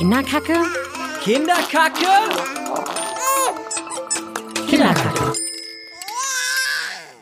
[0.00, 0.56] Kinderkacke?
[1.22, 2.14] Kinderkacke?
[4.68, 5.32] Kinderkacke.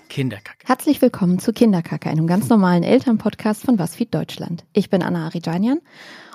[0.08, 0.57] Kinderkacke.
[0.68, 4.66] Herzlich willkommen zu Kinderkacke, einem ganz normalen Elternpodcast von WasFeed Deutschland.
[4.74, 5.80] Ich bin Anna Arijanian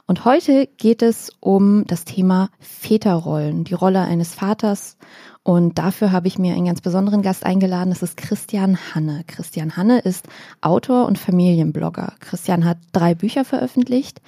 [0.07, 4.97] und heute geht es um das Thema Väterrollen, die Rolle eines Vaters.
[5.43, 7.91] Und dafür habe ich mir einen ganz besonderen Gast eingeladen.
[7.91, 9.23] Das ist Christian Hanne.
[9.27, 10.25] Christian Hanne ist
[10.61, 12.13] Autor und Familienblogger.
[12.19, 14.19] Christian hat drei Bücher veröffentlicht.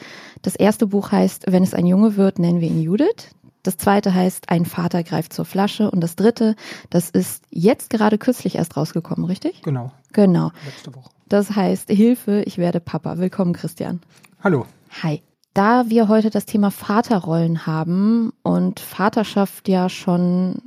[0.44, 3.32] Das erste Buch heißt Wenn es ein Junge wird, nennen wir ihn Judith.
[3.66, 5.90] Das zweite heißt Ein Vater greift zur Flasche.
[5.90, 6.56] Und das dritte,
[6.92, 9.64] das ist jetzt gerade kürzlich erst rausgekommen, richtig?
[9.64, 9.92] Genau.
[10.14, 10.52] Genau.
[10.66, 11.10] Letzte Woche.
[11.28, 13.18] Das heißt Hilfe, ich werde Papa.
[13.18, 14.02] Willkommen, Christian.
[14.44, 14.68] Hallo.
[15.02, 15.24] Hi.
[15.56, 20.62] Da wir heute das Thema Vaterrollen haben und Vaterschaft ja schon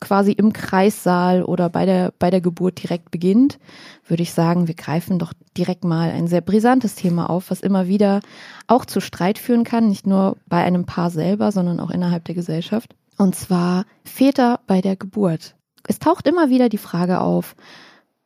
[0.00, 3.58] quasi im Kreissaal oder bei der, bei der Geburt direkt beginnt,
[4.06, 7.86] würde ich sagen, wir greifen doch direkt mal ein sehr brisantes Thema auf, was immer
[7.86, 8.20] wieder
[8.66, 12.34] auch zu Streit führen kann, nicht nur bei einem Paar selber, sondern auch innerhalb der
[12.34, 12.94] Gesellschaft.
[13.18, 15.54] Und zwar Väter bei der Geburt.
[15.86, 17.54] Es taucht immer wieder die Frage auf,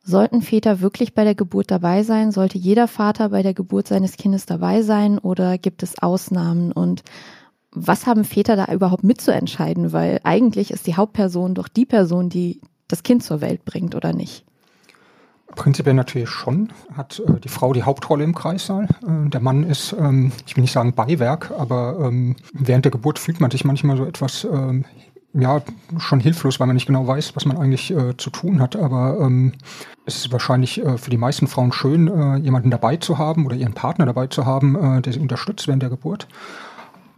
[0.07, 2.31] Sollten Väter wirklich bei der Geburt dabei sein?
[2.31, 6.73] Sollte jeder Vater bei der Geburt seines Kindes dabei sein oder gibt es Ausnahmen?
[6.73, 7.03] Und
[7.75, 9.92] was haben Väter da überhaupt mitzuentscheiden?
[9.92, 14.12] Weil eigentlich ist die Hauptperson doch die Person, die das Kind zur Welt bringt, oder
[14.12, 14.44] nicht?
[15.55, 16.72] Prinzipiell natürlich schon.
[16.97, 18.84] Hat äh, die Frau die Hauptrolle im Kreissaal.
[18.84, 23.19] Äh, der Mann ist, ähm, ich will nicht sagen Beiwerk, aber ähm, während der Geburt
[23.19, 24.84] fühlt man sich manchmal so etwas ähm,
[25.34, 25.62] ja,
[25.98, 28.77] schon hilflos, weil man nicht genau weiß, was man eigentlich äh, zu tun hat.
[28.77, 29.52] Aber ähm,
[30.06, 33.56] es ist wahrscheinlich äh, für die meisten Frauen schön, äh, jemanden dabei zu haben oder
[33.56, 36.28] ihren Partner dabei zu haben, äh, der sie unterstützt während der Geburt.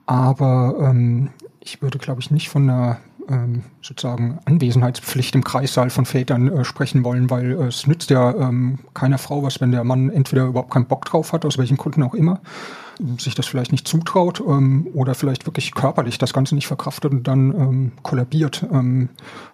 [0.06, 6.06] Aber ähm, ich würde, glaube ich, nicht von einer ähm, sozusagen Anwesenheitspflicht im Kreissaal von
[6.06, 9.84] Vätern äh, sprechen wollen, weil äh, es nützt ja ähm, keiner Frau was, wenn der
[9.84, 12.40] Mann entweder überhaupt keinen Bock drauf hat, aus welchen Gründen auch immer,
[13.18, 17.28] sich das vielleicht nicht zutraut ähm, oder vielleicht wirklich körperlich das Ganze nicht verkraftet und
[17.28, 18.64] dann ähm, kollabiert.
[18.72, 19.08] Ähm,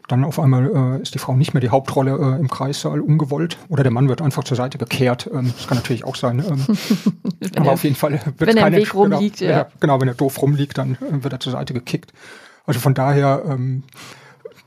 [0.09, 3.59] dann auf einmal äh, ist die Frau nicht mehr die Hauptrolle äh, im Kreissaal ungewollt
[3.69, 5.29] oder der Mann wird einfach zur Seite gekehrt.
[5.33, 6.45] Ähm, das kann natürlich auch sein.
[6.47, 6.65] Ähm,
[7.57, 9.59] aber er, auf jeden Fall wird wenn er keine, im Weg rumliegt, genau, ja.
[9.59, 12.13] er, genau, wenn er doof rumliegt, dann äh, wird er zur Seite gekickt.
[12.67, 13.83] Also von daher ähm,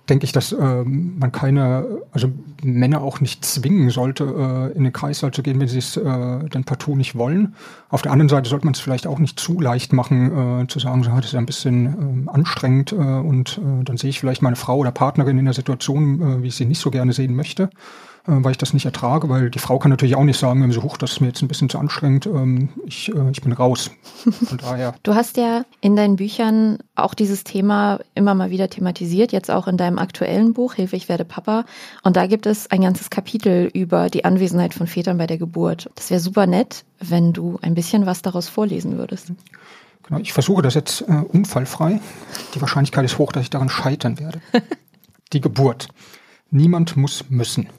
[0.09, 2.31] denke ich, dass ähm, man keine, also
[2.63, 6.03] Männer auch nicht zwingen sollte, äh, in den Kreissaal zu gehen, wenn sie es äh,
[6.03, 7.55] dann partout nicht wollen.
[7.89, 10.79] Auf der anderen Seite sollte man es vielleicht auch nicht zu leicht machen, äh, zu
[10.79, 14.19] sagen, so, das ist ja ein bisschen ähm, anstrengend äh, und äh, dann sehe ich
[14.19, 17.13] vielleicht meine Frau oder Partnerin in der Situation, äh, wie ich sie nicht so gerne
[17.13, 17.69] sehen möchte
[18.27, 20.81] weil ich das nicht ertrage, weil die Frau kann natürlich auch nicht sagen, wenn sie
[20.81, 23.91] hoch, das ist mir jetzt ein bisschen zu anstrengend, ähm, ich, äh, ich bin raus.
[24.45, 24.95] Von daher.
[25.03, 29.67] Du hast ja in deinen Büchern auch dieses Thema immer mal wieder thematisiert, jetzt auch
[29.67, 31.65] in deinem aktuellen Buch Hilfe, ich werde Papa.
[32.03, 35.89] Und da gibt es ein ganzes Kapitel über die Anwesenheit von Vätern bei der Geburt.
[35.95, 39.31] Das wäre super nett, wenn du ein bisschen was daraus vorlesen würdest.
[40.07, 41.99] Genau, ich versuche das jetzt äh, unfallfrei.
[42.53, 44.39] Die Wahrscheinlichkeit ist hoch, dass ich daran scheitern werde.
[45.33, 45.87] die Geburt.
[46.51, 47.69] Niemand muss müssen.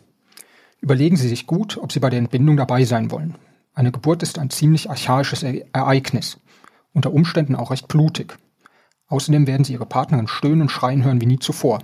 [0.80, 3.36] Überlegen Sie sich gut, ob Sie bei der Entbindung dabei sein wollen.
[3.74, 6.38] Eine Geburt ist ein ziemlich archaisches Ereignis,
[6.92, 8.36] unter Umständen auch recht blutig.
[9.08, 11.82] Außerdem werden Sie Ihre Partnerin stöhnen und schreien hören wie nie zuvor.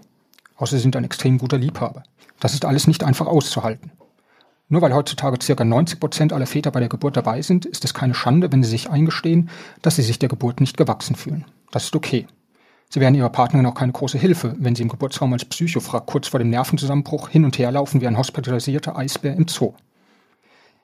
[0.56, 2.02] Außer Sie sind ein extrem guter Liebhaber.
[2.40, 3.92] Das ist alles nicht einfach auszuhalten.
[4.68, 5.64] Nur weil heutzutage ca.
[5.64, 8.70] 90 Prozent aller Väter bei der Geburt dabei sind, ist es keine Schande, wenn sie
[8.70, 9.50] sich eingestehen,
[9.82, 11.44] dass sie sich der Geburt nicht gewachsen fühlen.
[11.70, 12.26] Das ist okay.
[12.92, 16.28] Sie wären ihrer Partnerin auch keine große Hilfe, wenn sie im Geburtsraum als Psychofrack kurz
[16.28, 19.72] vor dem Nervenzusammenbruch hin und her laufen wie ein hospitalisierter Eisbär im Zoo.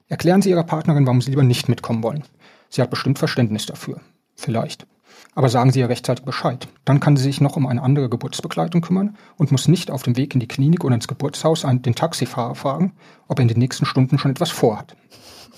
[0.08, 2.24] Erklären Sie Ihrer Partnerin, warum Sie lieber nicht mitkommen wollen.
[2.70, 4.00] Sie hat bestimmt Verständnis dafür.
[4.36, 4.86] Vielleicht.
[5.34, 6.66] Aber sagen Sie ihr rechtzeitig Bescheid.
[6.86, 10.16] Dann kann sie sich noch um eine andere Geburtsbegleitung kümmern und muss nicht auf dem
[10.16, 12.94] Weg in die Klinik oder ins Geburtshaus einen, den Taxifahrer fragen,
[13.26, 14.96] ob er in den nächsten Stunden schon etwas vorhat.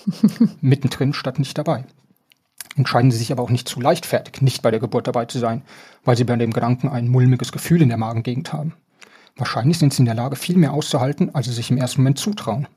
[0.61, 1.85] Mittendrin statt nicht dabei.
[2.77, 5.63] Entscheiden Sie sich aber auch nicht zu leichtfertig, nicht bei der Geburt dabei zu sein,
[6.05, 8.75] weil Sie bei dem Gedanken ein mulmiges Gefühl in der Magengegend haben.
[9.37, 12.19] Wahrscheinlich sind Sie in der Lage, viel mehr auszuhalten, als Sie sich im ersten Moment
[12.19, 12.69] zutrauen.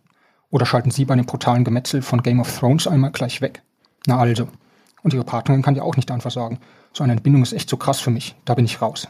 [0.50, 3.64] Oder schalten Sie bei dem brutalen Gemetzel von Game of Thrones einmal gleich weg.
[4.08, 4.48] Na also.
[5.04, 6.60] Und Ihre Partnerin kann ja auch nicht einfach sagen,
[6.94, 9.08] so eine Entbindung ist echt so krass für mich, da bin ich raus.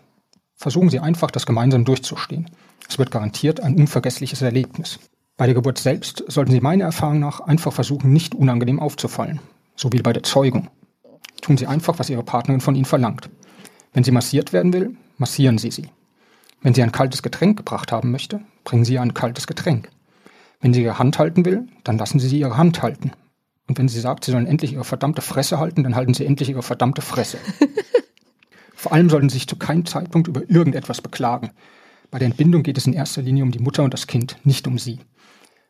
[0.56, 2.50] Versuchen Sie einfach, das gemeinsam durchzustehen.
[2.90, 5.00] Es wird garantiert ein unvergessliches Erlebnis.
[5.36, 9.40] Bei der Geburt selbst sollten Sie meiner Erfahrung nach einfach versuchen, nicht unangenehm aufzufallen.
[9.76, 10.70] So wie bei der Zeugung.
[11.42, 13.30] Tun Sie einfach, was Ihre Partnerin von Ihnen verlangt.
[13.94, 15.90] Wenn sie massiert werden will, massieren Sie sie.
[16.62, 19.90] Wenn sie ein kaltes Getränk gebracht haben möchte, bringen Sie ihr ein kaltes Getränk.
[20.62, 23.12] Wenn sie ihre Hand halten will, dann lassen Sie sie ihre Hand halten.
[23.68, 26.50] Und wenn sie sagt, sie sollen endlich ihre verdammte Fresse halten, dann halten Sie endlich
[26.50, 27.38] ihre verdammte Fresse.
[28.74, 31.52] Vor allem sollten Sie sich zu keinem Zeitpunkt über irgendetwas beklagen.
[32.12, 34.68] Bei der Entbindung geht es in erster Linie um die Mutter und das Kind, nicht
[34.68, 35.00] um Sie.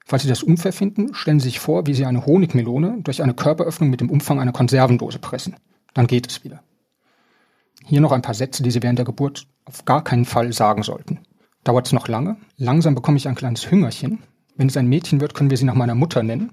[0.06, 3.34] Falls Sie das unfair finden, stellen Sie sich vor, wie Sie eine Honigmelone durch eine
[3.34, 5.56] Körperöffnung mit dem Umfang einer Konservendose pressen.
[5.94, 6.62] Dann geht es wieder.
[7.86, 10.84] Hier noch ein paar Sätze, die Sie während der Geburt auf gar keinen Fall sagen
[10.84, 11.20] sollten.
[11.64, 12.38] Dauert es noch lange?
[12.58, 14.20] Langsam bekomme ich ein kleines Hüngerchen.
[14.56, 16.52] Wenn es ein Mädchen wird, können wir sie nach meiner Mutter nennen.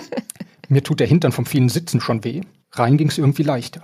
[0.68, 2.42] Mir tut der Hintern vom vielen Sitzen schon weh.
[2.72, 3.82] Rein ging es irgendwie leichter.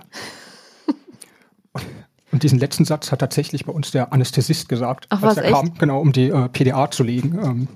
[2.31, 5.53] Und diesen letzten Satz hat tatsächlich bei uns der Anästhesist gesagt, Ach, als er echt?
[5.53, 7.37] kam, genau, um die äh, PDA zu legen.
[7.43, 7.67] Ähm,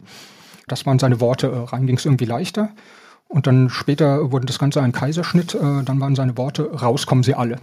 [0.68, 2.70] das waren seine Worte, äh, rein ging es irgendwie leichter.
[3.28, 7.24] Und dann später wurde das Ganze ein Kaiserschnitt, äh, dann waren seine Worte, raus kommen
[7.24, 7.58] sie alle.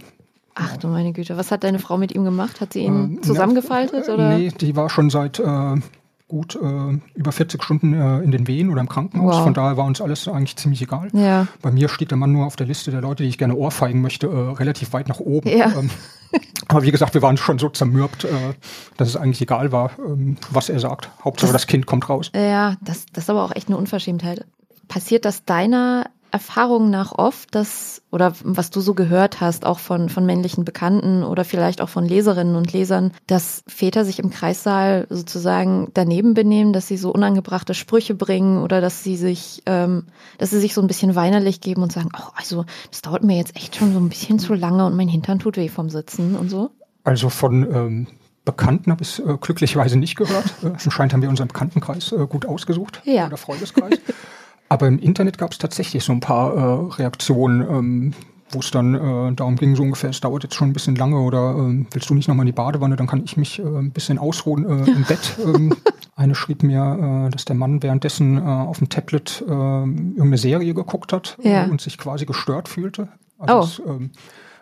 [0.55, 2.61] Ach du meine Güte, was hat deine Frau mit ihm gemacht?
[2.61, 4.37] Hat sie ihn Ähm, zusammengefaltet ja, oder?
[4.37, 5.75] Nee, die war schon seit äh,
[6.27, 9.37] gut äh, über 40 Stunden äh, in den Wehen oder im Krankenhaus.
[9.37, 9.43] Wow.
[9.43, 11.09] Von daher war uns alles eigentlich ziemlich egal.
[11.13, 11.47] Ja.
[11.61, 14.01] Bei mir steht der Mann nur auf der Liste der Leute, die ich gerne ohrfeigen
[14.01, 15.49] möchte, äh, relativ weit nach oben.
[15.49, 15.73] Ja.
[15.77, 15.89] Ähm,
[16.67, 18.29] aber wie gesagt, wir waren schon so zermürbt, äh,
[18.97, 21.09] dass es eigentlich egal war, ähm, was er sagt.
[21.23, 22.31] Hauptsache das Kind kommt raus.
[22.35, 24.45] Ja, das, das ist aber auch echt eine Unverschämtheit.
[24.87, 30.09] Passiert das deiner Erfahrung nach oft, dass, oder was du so gehört hast, auch von,
[30.09, 35.05] von männlichen Bekannten oder vielleicht auch von Leserinnen und Lesern, dass Väter sich im Kreissaal
[35.11, 40.07] sozusagen daneben benehmen, dass sie so unangebrachte Sprüche bringen oder dass sie sich, ähm,
[40.39, 43.37] dass sie sich so ein bisschen weinerlich geben und sagen, oh, also das dauert mir
[43.37, 46.35] jetzt echt schon so ein bisschen zu lange und mein Hintern tut weh vom Sitzen
[46.35, 46.71] und so.
[47.03, 48.07] Also von ähm,
[48.43, 50.45] Bekannten habe ich es äh, glücklicherweise nicht gehört.
[50.63, 53.01] Äh, anscheinend haben wir unseren Bekanntenkreis äh, gut ausgesucht.
[53.03, 53.27] Ja.
[53.27, 53.99] Oder Freundeskreis.
[54.73, 58.13] Aber im Internet gab es tatsächlich so ein paar äh, Reaktionen, ähm,
[58.49, 61.17] wo es dann äh, darum ging, so ungefähr, es dauert jetzt schon ein bisschen lange
[61.19, 63.91] oder ähm, willst du nicht nochmal in die Badewanne, dann kann ich mich äh, ein
[63.91, 65.37] bisschen ausruhen äh, im Bett.
[65.45, 65.75] Ähm,
[66.15, 70.73] eine schrieb mir, äh, dass der Mann währenddessen äh, auf dem Tablet äh, irgendeine Serie
[70.73, 71.65] geguckt hat Ja.
[71.65, 73.09] äh, und sich quasi gestört fühlte.
[73.37, 73.63] Also Oh.
[73.63, 74.09] es, ähm,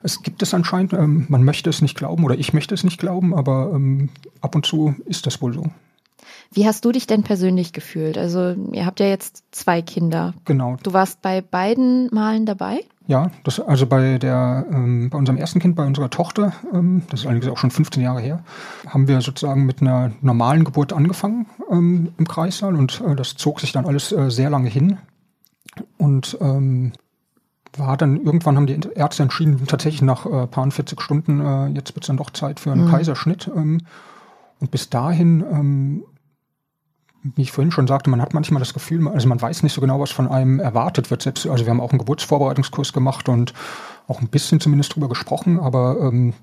[0.04, 3.00] es gibt es anscheinend, ähm, man möchte es nicht glauben oder ich möchte es nicht
[3.00, 4.10] glauben, aber ähm,
[4.42, 5.63] ab und zu ist das wohl so.
[6.53, 8.18] Wie hast du dich denn persönlich gefühlt?
[8.18, 10.33] Also ihr habt ja jetzt zwei Kinder.
[10.45, 10.77] Genau.
[10.83, 12.81] Du warst bei beiden Malen dabei?
[13.07, 17.21] Ja, das, also bei der, ähm, bei unserem ersten Kind, bei unserer Tochter, ähm, das
[17.21, 18.44] ist allerdings auch schon 15 Jahre her,
[18.88, 23.59] haben wir sozusagen mit einer normalen Geburt angefangen ähm, im Kreissaal und äh, das zog
[23.59, 24.98] sich dann alles äh, sehr lange hin
[25.98, 26.92] und ähm,
[27.77, 31.95] war dann irgendwann haben die Ärzte entschieden, tatsächlich nach äh, paar 40 Stunden, äh, jetzt
[31.95, 32.92] wird es dann doch Zeit für einen Mhm.
[32.92, 33.50] Kaiserschnitt.
[33.56, 33.81] Ähm,
[34.59, 36.03] und bis dahin, ähm,
[37.24, 39.82] wie ich vorhin schon sagte, man hat manchmal das Gefühl, also man weiß nicht so
[39.82, 41.22] genau, was von einem erwartet wird.
[41.22, 43.54] Selbst, also wir haben auch einen Geburtsvorbereitungskurs gemacht und
[44.08, 46.34] auch ein bisschen zumindest drüber gesprochen, aber ähm,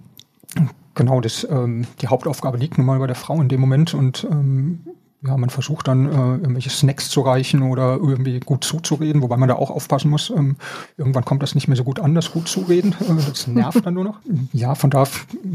[0.95, 4.27] genau, das, ähm, die Hauptaufgabe liegt nun mal bei der Frau in dem Moment und
[4.31, 4.81] ähm,
[5.27, 9.49] ja, man versucht dann äh, irgendwelche Snacks zu reichen oder irgendwie gut zuzureden, wobei man
[9.49, 10.31] da auch aufpassen muss.
[10.31, 10.57] Ähm,
[10.97, 12.95] irgendwann kommt das nicht mehr so gut an, das gut zureden.
[13.01, 14.21] Äh, das nervt dann nur noch.
[14.53, 15.07] Ja, von da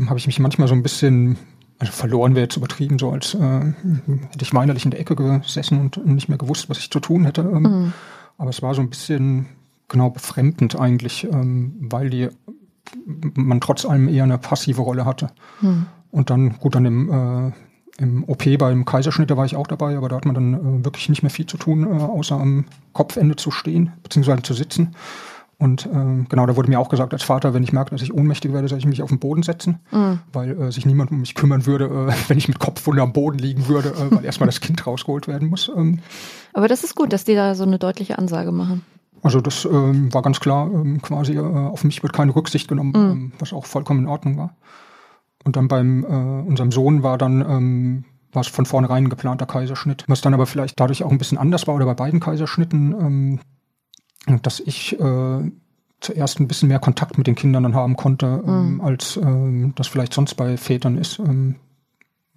[0.08, 1.38] habe ich mich manchmal so ein bisschen,
[1.80, 5.80] also verloren wäre jetzt übertrieben, so als äh, hätte ich weinerlich in der Ecke gesessen
[5.80, 7.42] und nicht mehr gewusst, was ich zu tun hätte.
[7.42, 7.94] Ähm, Mhm.
[8.38, 9.46] Aber es war so ein bisschen
[9.88, 12.30] genau befremdend eigentlich, ähm, weil die
[13.36, 15.30] man trotz allem eher eine passive Rolle hatte.
[15.62, 15.86] Hm.
[16.12, 17.52] Und dann, gut, dann im, äh,
[18.02, 20.86] im OP beim Kaiserschnitt, da war ich auch dabei, aber da hat man dann äh,
[20.86, 24.96] wirklich nicht mehr viel zu tun, äh, außer am Kopfende zu stehen, beziehungsweise zu sitzen.
[25.64, 28.14] Und äh, genau, da wurde mir auch gesagt, als Vater, wenn ich merke, dass ich
[28.14, 30.20] ohnmächtig werde, soll ich mich auf den Boden setzen, Mhm.
[30.34, 33.38] weil äh, sich niemand um mich kümmern würde, äh, wenn ich mit Kopfwunde am Boden
[33.40, 35.72] liegen würde, äh, weil erstmal das Kind rausgeholt werden muss.
[35.76, 36.00] Ähm,
[36.54, 38.84] Aber das ist gut, dass die da so eine deutliche Ansage machen.
[39.22, 42.92] also das ähm, war ganz klar, ähm, quasi äh, auf mich wird keine Rücksicht genommen,
[42.92, 43.12] Mhm.
[43.12, 44.56] ähm, was auch vollkommen in Ordnung war.
[45.46, 49.46] Und dann beim äh, unserem Sohn war dann ähm, war es von vornherein ein geplanter
[49.46, 52.92] Kaiserschnitt, was dann aber vielleicht dadurch auch ein bisschen anders war oder bei beiden Kaiserschnitten,
[53.00, 53.40] ähm,
[54.42, 55.52] dass ich äh,
[56.00, 58.82] zuerst ein bisschen mehr Kontakt mit den Kindern dann haben konnte, ähm, Mhm.
[58.82, 61.20] als ähm, das vielleicht sonst bei Vätern ist.
[61.20, 61.56] Ähm,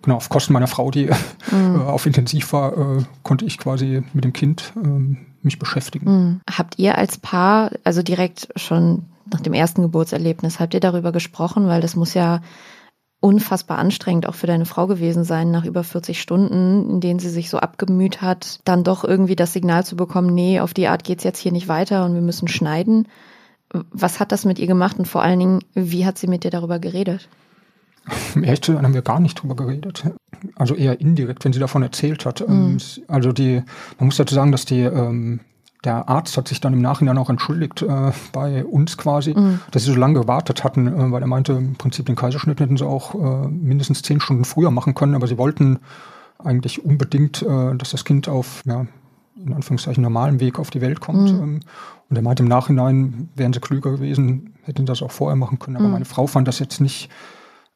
[0.02, 1.06] genau, auf Kosten meiner Frau, die
[1.50, 1.76] Mhm.
[1.76, 6.06] äh, auf intensiv war, äh, konnte ich quasi mit dem Kind ähm, mich beschäftigen.
[6.10, 6.40] Mhm.
[6.50, 11.66] Habt ihr als Paar, also direkt schon nach dem ersten Geburtserlebnis, habt ihr darüber gesprochen?
[11.66, 12.40] Weil das muss ja
[13.20, 17.30] unfassbar anstrengend auch für deine Frau gewesen sein, nach über 40 Stunden, in denen sie
[17.30, 21.02] sich so abgemüht hat, dann doch irgendwie das Signal zu bekommen, nee, auf die Art
[21.04, 23.08] geht's jetzt hier nicht weiter und wir müssen schneiden.
[23.90, 26.50] Was hat das mit ihr gemacht und vor allen Dingen, wie hat sie mit dir
[26.50, 27.28] darüber geredet?
[28.34, 30.04] Um ehrlich haben wir gar nicht drüber geredet.
[30.54, 32.42] Also eher indirekt, wenn sie davon erzählt hat.
[32.42, 32.76] Ähm, Mhm.
[32.76, 33.62] es- Also die,
[33.98, 35.40] man muss dazu sagen, dass die, ähm,
[35.86, 39.60] der Arzt hat sich dann im Nachhinein auch entschuldigt äh, bei uns quasi, Mhm.
[39.70, 42.76] dass sie so lange gewartet hatten, äh, weil er meinte, im Prinzip den Kaiserschnitt hätten
[42.76, 45.78] sie auch äh, mindestens zehn Stunden früher machen können, aber sie wollten
[46.38, 48.86] eigentlich unbedingt, äh, dass das Kind auf, ja,
[49.42, 51.32] in Anführungszeichen normalem Weg auf die Welt kommt.
[51.32, 51.42] Mhm.
[51.42, 51.60] Ähm,
[52.08, 55.76] und er meinte, im Nachhinein wären sie klüger gewesen, hätten das auch vorher machen können.
[55.76, 55.92] Aber Mhm.
[55.92, 57.08] meine Frau fand das jetzt nicht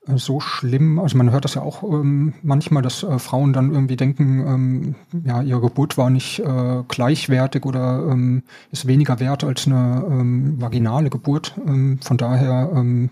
[0.06, 0.98] so schlimm.
[0.98, 4.94] Also man hört das ja auch ähm, manchmal, dass äh, Frauen dann irgendwie denken, ähm,
[5.24, 8.42] ja, ihre Geburt war nicht äh, gleichwertig oder ähm,
[8.72, 11.54] ist weniger wert als eine ähm, vaginale Geburt.
[11.66, 13.10] Ähm, von daher ähm,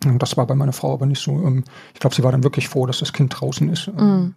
[0.00, 1.62] das war bei meiner Frau aber nicht so.
[1.94, 3.88] Ich glaube, sie war dann wirklich froh, dass das Kind draußen ist.
[3.88, 4.34] Mhm.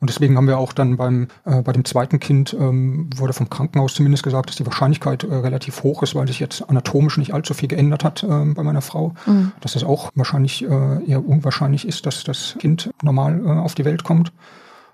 [0.00, 3.50] Und deswegen haben wir auch dann beim äh, bei dem zweiten Kind ähm, wurde vom
[3.50, 7.34] Krankenhaus zumindest gesagt, dass die Wahrscheinlichkeit äh, relativ hoch ist, weil sich jetzt anatomisch nicht
[7.34, 9.52] allzu viel geändert hat äh, bei meiner Frau, Mhm.
[9.60, 13.84] dass es auch wahrscheinlich äh, eher unwahrscheinlich ist, dass das Kind normal äh, auf die
[13.84, 14.32] Welt kommt.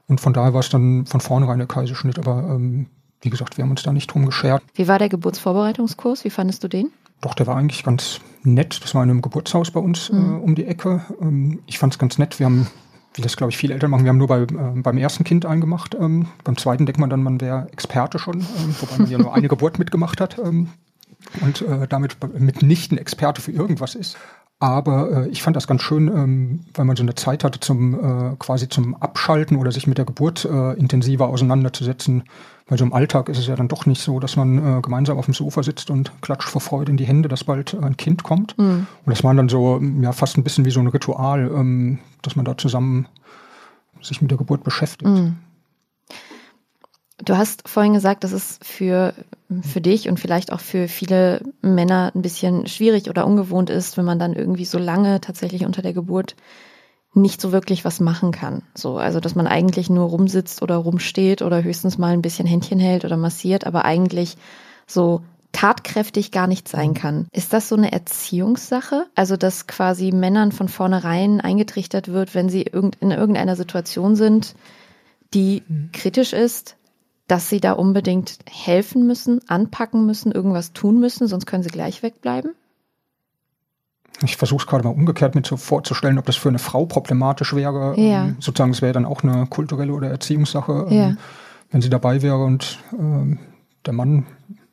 [0.08, 2.18] Und von daher war es dann von vornherein der Kaiserschnitt.
[2.18, 2.86] Aber ähm,
[3.22, 4.62] wie gesagt, wir haben uns da nicht drum geschert.
[4.74, 6.24] Wie war der Geburtsvorbereitungskurs?
[6.24, 6.90] Wie fandest du den?
[7.20, 8.78] Doch, der war eigentlich ganz nett.
[8.82, 10.18] Das war in einem Geburtshaus bei uns Mhm.
[10.34, 11.02] äh, um die Ecke.
[11.20, 12.38] Ähm, ich fand es ganz nett.
[12.38, 12.66] Wir haben,
[13.16, 15.46] wie das glaube ich viele Eltern machen, wir haben nur bei, äh, beim ersten Kind
[15.46, 15.94] eingemacht.
[15.94, 19.34] Ähm, beim zweiten denkt man dann, man wäre Experte schon, ähm, wobei man ja nur
[19.34, 20.68] eine Geburt mitgemacht hat ähm,
[21.40, 24.16] und äh, damit mitnichten Experte für irgendwas ist.
[24.58, 27.94] Aber äh, ich fand das ganz schön, ähm, weil man so eine Zeit hatte zum
[28.32, 32.24] äh, quasi zum Abschalten oder sich mit der Geburt äh, intensiver auseinanderzusetzen.
[32.68, 35.18] Weil so im Alltag ist es ja dann doch nicht so, dass man äh, gemeinsam
[35.18, 37.96] auf dem Sofa sitzt und klatscht vor Freude in die Hände, dass bald äh, ein
[37.96, 38.58] Kind kommt.
[38.58, 38.88] Mhm.
[39.04, 42.00] Und das war dann so, ähm, ja, fast ein bisschen wie so ein Ritual, ähm,
[42.22, 43.06] dass man da zusammen
[44.02, 45.08] sich mit der Geburt beschäftigt.
[45.08, 45.36] Mhm.
[47.18, 49.14] Du hast vorhin gesagt, dass es für,
[49.62, 54.04] für dich und vielleicht auch für viele Männer ein bisschen schwierig oder ungewohnt ist, wenn
[54.04, 56.36] man dann irgendwie so lange tatsächlich unter der Geburt
[57.16, 58.62] nicht so wirklich was machen kann.
[58.74, 62.78] So, also dass man eigentlich nur rumsitzt oder rumsteht oder höchstens mal ein bisschen Händchen
[62.78, 64.36] hält oder massiert, aber eigentlich
[64.86, 67.28] so tatkräftig gar nicht sein kann.
[67.32, 69.06] Ist das so eine Erziehungssache?
[69.14, 74.54] Also, dass quasi Männern von vornherein eingetrichtert wird, wenn sie irgend- in irgendeiner Situation sind,
[75.32, 76.76] die kritisch ist,
[77.26, 82.02] dass sie da unbedingt helfen müssen, anpacken müssen, irgendwas tun müssen, sonst können sie gleich
[82.02, 82.52] wegbleiben?
[84.22, 87.54] Ich versuche es gerade mal umgekehrt mit so vorzustellen, ob das für eine Frau problematisch
[87.54, 87.98] wäre.
[88.00, 88.24] Ja.
[88.26, 91.16] Ähm, sozusagen, es wäre dann auch eine kulturelle oder Erziehungssache, ähm, Ja.
[91.70, 93.38] wenn sie dabei wäre und ähm,
[93.84, 94.26] der Mann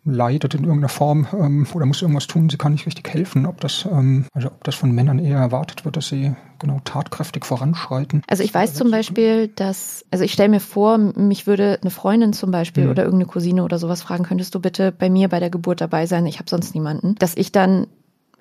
[0.06, 3.46] leidet in irgendeiner Form ähm, oder muss irgendwas tun, sie kann nicht richtig helfen.
[3.46, 7.46] Ob das, ähm, also ob das von Männern eher erwartet wird, dass sie genau tatkräftig
[7.46, 8.22] voranschreiten.
[8.28, 12.34] Also ich weiß zum Beispiel, dass, also ich stelle mir vor, mich würde eine Freundin
[12.34, 12.92] zum Beispiel Mhm.
[12.92, 16.06] oder irgendeine Cousine oder sowas fragen, könntest du bitte bei mir bei der Geburt dabei
[16.06, 16.26] sein?
[16.26, 17.16] Ich habe sonst niemanden.
[17.20, 17.88] Dass ich dann,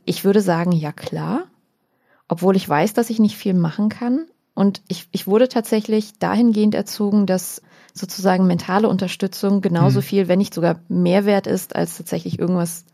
[0.04, 1.44] ich würde sagen, ja klar,
[2.28, 4.26] obwohl ich weiß, dass ich nicht viel machen kann.
[4.54, 7.62] Und ich, ich wurde tatsächlich dahingehend erzogen, dass
[7.94, 10.02] sozusagen mentale Unterstützung genauso Mhm.
[10.04, 12.84] viel, wenn nicht sogar mehr wert ist, als tatsächlich irgendwas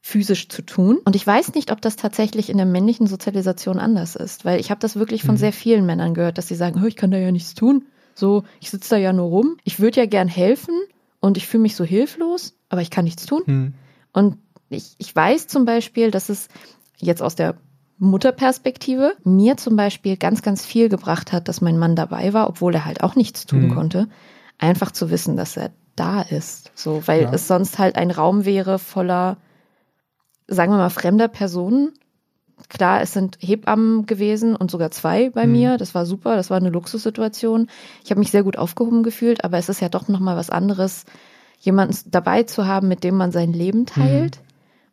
[0.00, 0.98] physisch zu tun.
[1.04, 4.70] Und ich weiß nicht, ob das tatsächlich in der männlichen Sozialisation anders ist, weil ich
[4.70, 5.38] habe das wirklich von Mhm.
[5.38, 7.86] sehr vielen Männern gehört, dass sie sagen, "Hö, ich kann da ja nichts tun.
[8.14, 9.56] So, ich sitze da ja nur rum.
[9.64, 10.74] Ich würde ja gern helfen
[11.20, 13.42] und ich fühle mich so hilflos, aber ich kann nichts tun.
[13.46, 13.74] Hm.
[14.12, 16.48] Und ich, ich weiß zum Beispiel, dass es
[16.98, 17.56] jetzt aus der
[17.98, 22.74] Mutterperspektive mir zum Beispiel ganz, ganz viel gebracht hat, dass mein Mann dabei war, obwohl
[22.74, 23.70] er halt auch nichts tun Mhm.
[23.70, 24.08] konnte.
[24.58, 26.72] Einfach zu wissen, dass er da ist.
[26.74, 27.30] So, weil Ja.
[27.32, 29.38] es sonst halt ein Raum wäre voller,
[30.46, 31.92] sagen wir mal, fremder Personen.
[32.68, 35.52] Klar, es sind Hebammen gewesen und sogar zwei bei Mhm.
[35.52, 35.76] mir.
[35.78, 37.68] Das war super, das war eine Luxussituation.
[38.04, 41.04] Ich habe mich sehr gut aufgehoben gefühlt, aber es ist ja doch nochmal was anderes,
[41.60, 44.40] jemanden dabei zu haben, mit dem man sein Leben teilt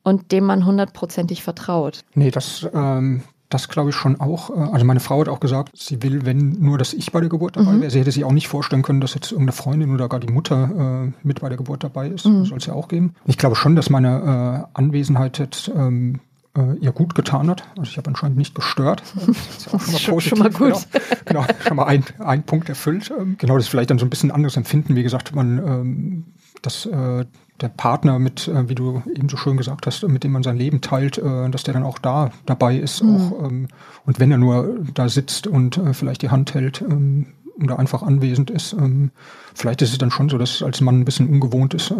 [0.03, 2.03] und dem man hundertprozentig vertraut.
[2.15, 4.49] Nee, das, ähm, das glaube ich schon auch.
[4.49, 7.29] Äh, Also meine Frau hat auch gesagt, sie will, wenn nur, dass ich bei der
[7.29, 7.81] Geburt dabei Mhm.
[7.81, 7.91] wäre.
[7.91, 11.05] Sie hätte sich auch nicht vorstellen können, dass jetzt irgendeine Freundin oder gar die Mutter
[11.07, 12.25] äh, mit bei der Geburt dabei ist.
[12.25, 12.45] Mhm.
[12.45, 13.13] Soll es ja auch geben.
[13.25, 16.19] Ich glaube schon, dass meine äh, Anwesenheit jetzt ähm,
[16.57, 17.63] äh, ihr gut getan hat.
[17.77, 19.01] Also ich habe anscheinend nicht gestört.
[19.15, 20.69] Das ist ja auch schon mal positiv.
[20.69, 20.87] schon mal gut.
[21.25, 23.11] Genau, genau schon mal ein, ein Punkt erfüllt.
[23.17, 24.95] Ähm, Genau, das ist vielleicht dann so ein bisschen anderes Empfinden.
[24.95, 26.25] Wie gesagt, man, ähm,
[26.61, 27.25] dass äh,
[27.61, 30.57] der Partner mit, äh, wie du eben so schön gesagt hast, mit dem man sein
[30.57, 33.03] Leben teilt, äh, dass der dann auch da dabei ist.
[33.03, 33.15] Mhm.
[33.15, 33.67] Auch, ähm,
[34.05, 37.27] und wenn er nur da sitzt und äh, vielleicht die Hand hält ähm,
[37.61, 39.11] oder einfach anwesend ist, ähm,
[39.53, 41.93] vielleicht ist es dann schon so, dass es als Mann ein bisschen ungewohnt ist,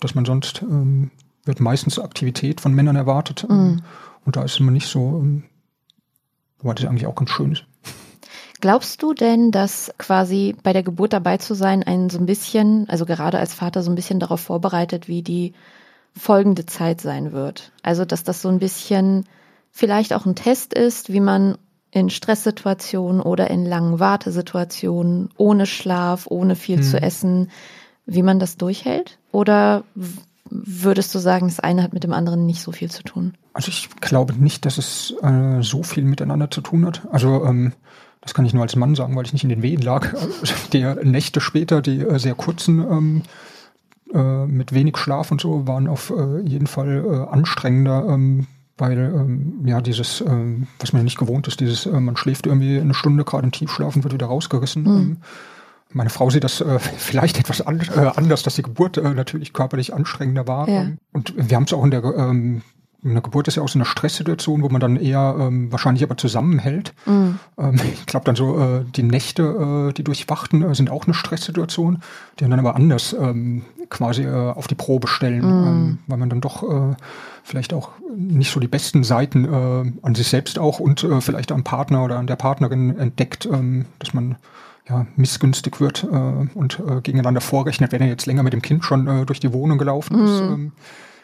[0.00, 0.64] dass man sonst
[1.44, 3.46] wird meistens Aktivität von Männern erwartet.
[3.48, 3.82] Mhm.
[4.24, 5.24] Und da ist man nicht so,
[6.58, 7.64] wobei das eigentlich auch ganz schön ist.
[8.62, 12.88] Glaubst du denn, dass quasi bei der Geburt dabei zu sein einen so ein bisschen,
[12.88, 15.52] also gerade als Vater so ein bisschen darauf vorbereitet, wie die
[16.16, 17.72] folgende Zeit sein wird?
[17.82, 19.24] Also, dass das so ein bisschen
[19.72, 21.58] vielleicht auch ein Test ist, wie man
[21.90, 26.84] in Stresssituationen oder in langen Wartesituationen ohne Schlaf, ohne viel Hm.
[26.84, 27.50] zu essen,
[28.06, 29.18] wie man das durchhält?
[29.32, 29.82] Oder
[30.48, 33.34] würdest du sagen, das eine hat mit dem anderen nicht so viel zu tun?
[33.54, 37.02] Also ich glaube nicht, dass es äh, so viel miteinander zu tun hat.
[37.10, 37.72] Also ähm,
[38.22, 40.14] das kann ich nur als Mann sagen, weil ich nicht in den Wehen lag.
[40.72, 43.22] Die Nächte später, die äh, sehr kurzen, ähm,
[44.14, 48.46] äh, mit wenig Schlaf und so, waren auf äh, jeden Fall äh, anstrengender, ähm,
[48.78, 52.78] weil ähm, ja dieses, ähm, was man nicht gewohnt ist, dieses, äh, man schläft irgendwie
[52.78, 54.82] eine Stunde gerade im Tiefschlaf und wird wieder rausgerissen.
[54.82, 54.88] Mhm.
[54.88, 55.16] Ähm,
[55.94, 57.80] meine Frau sieht das äh, vielleicht etwas an,
[58.16, 60.68] anders, dass die Geburt natürlich körperlich anstrengender war.
[60.68, 60.82] Ja.
[60.82, 62.02] Ähm, Und wir haben es auch in der
[63.04, 66.16] eine Geburt ist ja auch so eine Stresssituation, wo man dann eher ähm, wahrscheinlich aber
[66.16, 66.94] zusammenhält.
[67.06, 67.38] Mhm.
[67.58, 71.14] Ähm, ich glaube dann so, äh, die Nächte, äh, die durchwachten, äh, sind auch eine
[71.14, 72.02] Stresssituation,
[72.38, 75.66] die dann aber anders ähm, quasi äh, auf die Probe stellen, mhm.
[75.66, 76.94] ähm, weil man dann doch äh,
[77.42, 81.50] vielleicht auch nicht so die besten Seiten äh, an sich selbst auch und äh, vielleicht
[81.50, 84.36] am Partner oder an der Partnerin entdeckt, ähm, dass man
[84.88, 88.84] ja, missgünstig wird äh, und äh, gegeneinander vorrechnet, wenn er jetzt länger mit dem Kind
[88.84, 90.40] schon äh, durch die Wohnung gelaufen ist.
[90.40, 90.72] Mhm.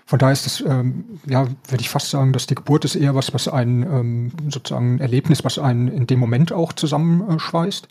[0.09, 2.97] Ähm, von daher ist es, ähm, ja, würde ich fast sagen, dass die Geburt ist
[2.97, 7.89] eher was, was ein ähm, sozusagen ein Erlebnis, was einen in dem Moment auch zusammenschweißt.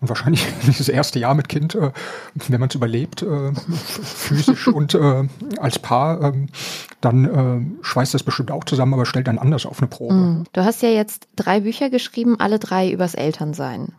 [0.00, 1.90] Und wahrscheinlich dieses erste Jahr mit Kind, äh,
[2.48, 6.46] wenn man es überlebt, äh, physisch und äh, als Paar, äh,
[7.00, 10.14] dann äh, schweißt das bestimmt auch zusammen, aber stellt dann anders auf eine Probe.
[10.14, 10.44] Mm.
[10.52, 13.92] Du hast ja jetzt drei Bücher geschrieben, alle drei übers Elternsein.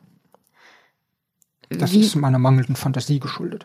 [1.69, 1.99] Das wie?
[1.99, 3.63] ist meiner mangelnden Fantasie geschuldet.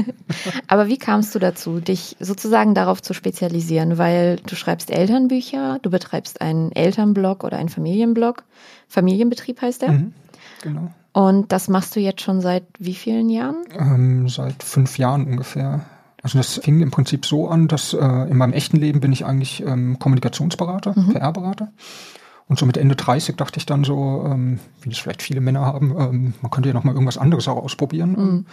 [0.66, 3.96] Aber wie kamst du dazu, dich sozusagen darauf zu spezialisieren?
[3.96, 8.42] Weil du schreibst Elternbücher, du betreibst einen Elternblog oder einen Familienblog.
[8.88, 9.92] Familienbetrieb heißt der.
[9.92, 10.12] Mhm,
[10.62, 10.90] genau.
[11.12, 13.64] Und das machst du jetzt schon seit wie vielen Jahren?
[13.78, 15.84] Ähm, seit fünf Jahren ungefähr.
[16.22, 19.24] Also das fing im Prinzip so an, dass äh, in meinem echten Leben bin ich
[19.24, 21.12] eigentlich ähm, Kommunikationsberater, mhm.
[21.12, 21.68] PR-Berater.
[22.48, 25.60] Und so mit Ende 30 dachte ich dann so, ähm, wie das vielleicht viele Männer
[25.60, 28.12] haben, ähm, man könnte ja noch mal irgendwas anderes auch ausprobieren.
[28.12, 28.46] Mhm.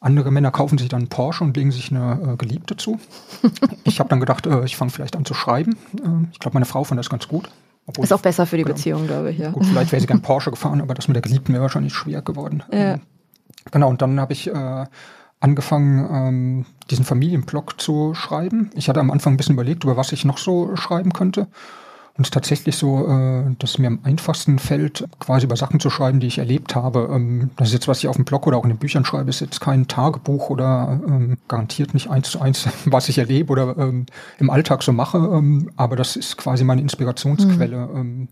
[0.00, 2.98] Andere Männer kaufen sich dann einen Porsche und legen sich eine äh, Geliebte zu.
[3.84, 5.76] ich habe dann gedacht, äh, ich fange vielleicht an zu schreiben.
[5.96, 7.48] Äh, ich glaube, meine Frau fand das ganz gut.
[7.86, 9.38] Obwohl ist auch besser für die genau, Beziehung, glaube ich.
[9.38, 9.50] Ja.
[9.50, 12.22] Gut, vielleicht wäre sie gern Porsche gefahren, aber das mit der Geliebten wäre wahrscheinlich schwer
[12.22, 12.62] geworden.
[12.70, 12.94] Ja.
[12.94, 13.00] Ähm,
[13.70, 14.84] genau, und dann habe ich äh,
[15.40, 18.70] angefangen, ähm, diesen Familienblog zu schreiben.
[18.74, 21.48] Ich hatte am Anfang ein bisschen überlegt, über was ich noch so schreiben könnte.
[22.18, 25.88] Und es ist tatsächlich so, äh, dass mir am einfachsten fällt, quasi über Sachen zu
[25.88, 27.08] schreiben, die ich erlebt habe.
[27.12, 29.30] Ähm, das ist jetzt, was ich auf dem Blog oder auch in den Büchern schreibe,
[29.30, 33.78] ist jetzt kein Tagebuch oder ähm, garantiert nicht eins zu eins, was ich erlebe oder
[33.78, 34.06] ähm,
[34.40, 35.18] im Alltag so mache.
[35.18, 37.86] Ähm, aber das ist quasi meine Inspirationsquelle.
[37.86, 37.96] Mhm.
[37.96, 38.28] Ähm,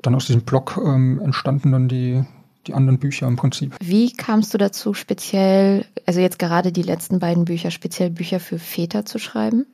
[0.00, 2.24] dann aus diesem Blog ähm, entstanden dann die,
[2.66, 3.76] die anderen Bücher im Prinzip.
[3.82, 8.58] Wie kamst du dazu, speziell, also jetzt gerade die letzten beiden Bücher, speziell Bücher für
[8.58, 9.66] Väter zu schreiben?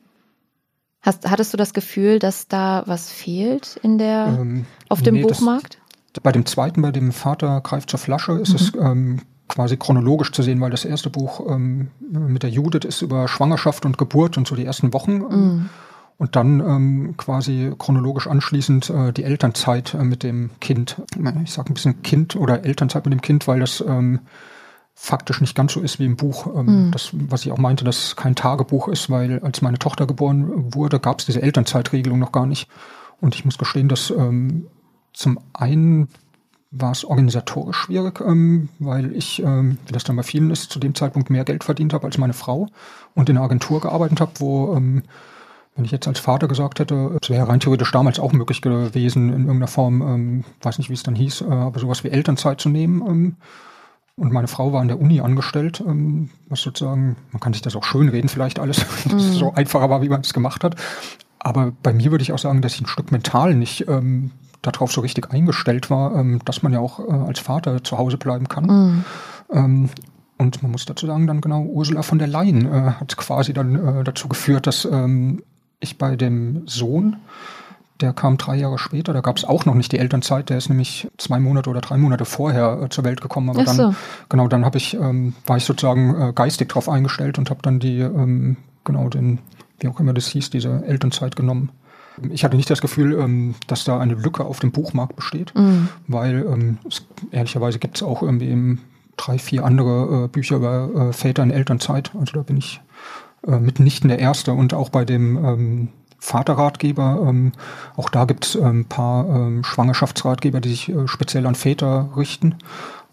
[1.01, 5.23] Hast, hattest du das Gefühl, dass da was fehlt in der, ähm, auf dem nee,
[5.23, 5.79] Buchmarkt?
[6.13, 8.55] Das, bei dem zweiten, bei dem Vater greift zur Flasche, ist mhm.
[8.55, 13.01] es ähm, quasi chronologisch zu sehen, weil das erste Buch ähm, mit der Judith ist
[13.01, 15.17] über Schwangerschaft und Geburt und so die ersten Wochen.
[15.17, 15.69] Mhm.
[16.17, 21.01] Und dann ähm, quasi chronologisch anschließend äh, die Elternzeit äh, mit dem Kind.
[21.43, 24.19] Ich sage ein bisschen Kind oder Elternzeit mit dem Kind, weil das ähm,
[24.93, 26.45] faktisch nicht ganz so ist wie im Buch.
[26.45, 26.91] Mhm.
[26.91, 30.73] Das, was ich auch meinte, dass es kein Tagebuch ist, weil als meine Tochter geboren
[30.73, 32.69] wurde, gab es diese Elternzeitregelung noch gar nicht.
[33.19, 34.67] Und ich muss gestehen, dass ähm,
[35.13, 36.07] zum einen
[36.71, 40.79] war es organisatorisch schwierig, ähm, weil ich, ähm, wie das dann bei vielen ist, zu
[40.79, 42.67] dem Zeitpunkt mehr Geld verdient habe als meine Frau
[43.13, 45.03] und in einer Agentur gearbeitet habe, wo ähm,
[45.75, 49.29] wenn ich jetzt als Vater gesagt hätte, es wäre rein theoretisch damals auch möglich gewesen,
[49.29, 52.59] in irgendeiner Form, ähm, weiß nicht, wie es dann hieß, äh, aber sowas wie Elternzeit
[52.59, 53.01] zu nehmen.
[53.07, 53.35] Ähm,
[54.15, 57.75] und meine Frau war an der Uni angestellt, ähm, was sozusagen, man kann sich das
[57.75, 59.19] auch schön reden, vielleicht alles, mhm.
[59.19, 60.75] so einfacher war, wie man es gemacht hat.
[61.39, 64.91] Aber bei mir würde ich auch sagen, dass ich ein Stück mental nicht ähm, darauf
[64.91, 68.47] so richtig eingestellt war, ähm, dass man ja auch äh, als Vater zu Hause bleiben
[68.47, 68.65] kann.
[68.65, 69.05] Mhm.
[69.51, 69.89] Ähm,
[70.37, 73.75] und man muss dazu sagen, dann genau Ursula von der Leyen äh, hat quasi dann
[73.75, 75.43] äh, dazu geführt, dass ähm,
[75.79, 77.17] ich bei dem Sohn
[78.01, 80.69] der kam drei Jahre später, da gab es auch noch nicht die Elternzeit, der ist
[80.69, 83.49] nämlich zwei Monate oder drei Monate vorher äh, zur Welt gekommen.
[83.49, 83.81] Aber so.
[83.83, 83.95] dann,
[84.29, 87.79] genau, dann habe ich, ähm, war ich sozusagen äh, geistig drauf eingestellt und habe dann
[87.79, 89.39] die, ähm, genau, den,
[89.79, 91.69] wie auch immer das hieß, diese Elternzeit genommen.
[92.29, 95.87] Ich hatte nicht das Gefühl, ähm, dass da eine Lücke auf dem Buchmarkt besteht, mhm.
[96.07, 98.81] weil ähm, es, ehrlicherweise gibt es auch irgendwie eben
[99.17, 102.11] drei, vier andere äh, Bücher über äh, Väter in Elternzeit.
[102.19, 102.81] Also da bin ich
[103.47, 105.87] äh, mitnichten der Erste und auch bei dem ähm,
[106.21, 107.25] Vaterratgeber.
[107.27, 107.51] Ähm,
[107.97, 112.09] auch da gibt es ein ähm, paar ähm, Schwangerschaftsratgeber, die sich äh, speziell an Väter
[112.15, 112.55] richten.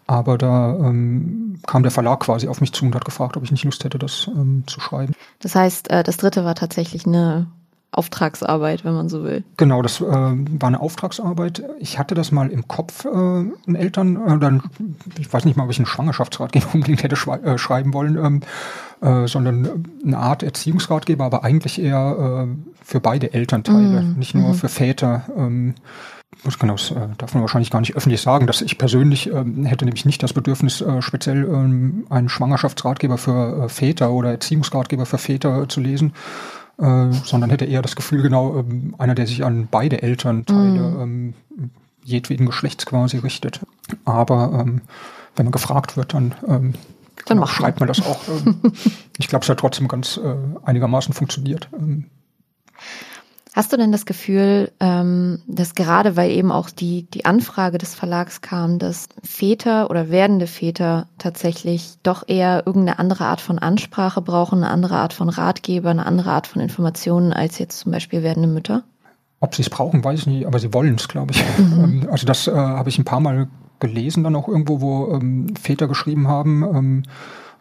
[0.07, 3.51] Aber da ähm, kam der Verlag quasi auf mich zu und hat gefragt, ob ich
[3.51, 5.14] nicht Lust hätte, das ähm, zu schreiben.
[5.40, 7.47] Das heißt, äh, das dritte war tatsächlich eine
[7.90, 9.44] Auftragsarbeit, wenn man so will.
[9.57, 11.62] Genau, das äh, war eine Auftragsarbeit.
[11.79, 14.62] Ich hatte das mal im Kopf, äh, einen Eltern, äh, dann,
[15.18, 18.40] ich weiß nicht mal, ob ich einen Schwangerschaftsratgeber unbedingt hätte äh, schreiben wollen, ähm,
[19.01, 24.51] äh, sondern eine Art Erziehungsratgeber, aber eigentlich eher äh, für beide Elternteile, mm, nicht nur
[24.51, 24.55] mm.
[24.55, 25.24] für Väter.
[25.37, 25.74] Ähm,
[26.59, 29.85] genau, das äh, darf man wahrscheinlich gar nicht öffentlich sagen, dass ich persönlich ähm, hätte
[29.85, 35.18] nämlich nicht das Bedürfnis, äh, speziell ähm, einen Schwangerschaftsratgeber für äh, Väter oder Erziehungsratgeber für
[35.18, 36.12] Väter zu lesen,
[36.78, 41.00] äh, sondern hätte eher das Gefühl, genau, ähm, einer, der sich an beide Elternteile mm.
[41.00, 41.34] ähm,
[42.04, 43.60] jedweden Geschlechts quasi richtet.
[44.04, 44.82] Aber ähm,
[45.36, 46.74] wenn man gefragt wird, dann, ähm,
[47.26, 48.20] dann genau, schreibt man das auch.
[48.28, 48.60] Ähm,
[49.18, 51.68] ich glaube, es hat trotzdem ganz äh, einigermaßen funktioniert.
[53.59, 57.92] Hast du denn das Gefühl, ähm, dass gerade weil eben auch die, die Anfrage des
[57.92, 64.23] Verlags kam, dass Väter oder werdende Väter tatsächlich doch eher irgendeine andere Art von Ansprache
[64.23, 68.23] brauchen, eine andere Art von Ratgeber, eine andere Art von Informationen als jetzt zum Beispiel
[68.23, 68.85] werdende Mütter?
[69.40, 71.42] Ob sie es brauchen, weiß ich nicht, aber sie wollen es, glaube ich.
[71.59, 71.79] Mhm.
[71.83, 73.49] Ähm, also das äh, habe ich ein paar Mal
[73.81, 77.11] gelesen, dann auch irgendwo, wo ähm, Väter geschrieben haben, ähm, äh,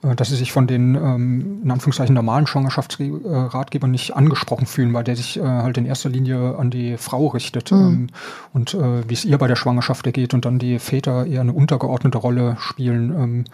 [0.02, 5.16] dass sie sich von den ähm, in Anführungszeichen normalen Schwangerschaftsratgebern nicht angesprochen fühlen, weil der
[5.16, 7.78] sich äh, halt in erster Linie an die Frau richtet mhm.
[7.78, 8.08] ähm,
[8.54, 11.54] und äh, wie es ihr bei der Schwangerschaft ergeht und dann die Väter eher eine
[11.54, 13.12] untergeordnete Rolle spielen.
[13.12, 13.46] Ähm,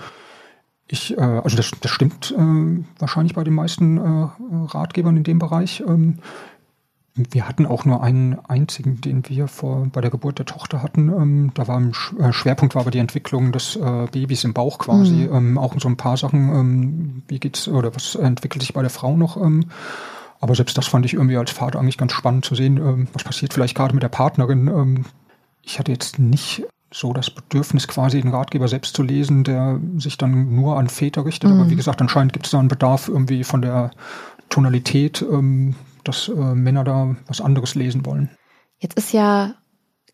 [0.87, 4.27] ich, äh, also das, das stimmt äh, wahrscheinlich bei den meisten äh,
[4.67, 5.83] Ratgebern in dem Bereich.
[7.15, 11.09] Wir hatten auch nur einen einzigen, den wir vor, bei der Geburt der Tochter hatten.
[11.09, 14.79] Ähm, da war ein äh, Schwerpunkt war aber die Entwicklung des äh, Babys im Bauch
[14.79, 15.27] quasi.
[15.27, 15.35] Mhm.
[15.35, 18.89] Ähm, auch so ein paar Sachen, ähm, wie geht's oder was entwickelt sich bei der
[18.89, 19.37] Frau noch?
[19.37, 19.65] Ähm,
[20.39, 23.23] aber selbst das fand ich irgendwie als Vater eigentlich ganz spannend zu sehen, ähm, was
[23.23, 24.67] passiert vielleicht gerade mit der Partnerin.
[24.67, 25.05] Ähm,
[25.61, 30.17] ich hatte jetzt nicht so das Bedürfnis, quasi den Ratgeber selbst zu lesen, der sich
[30.17, 31.51] dann nur an Väter richtet.
[31.51, 31.59] Mhm.
[31.59, 33.91] Aber wie gesagt, anscheinend gibt es da einen Bedarf irgendwie von der
[34.49, 35.21] Tonalität.
[35.21, 38.29] Ähm, dass äh, Männer da was anderes lesen wollen.
[38.79, 39.55] Jetzt ist ja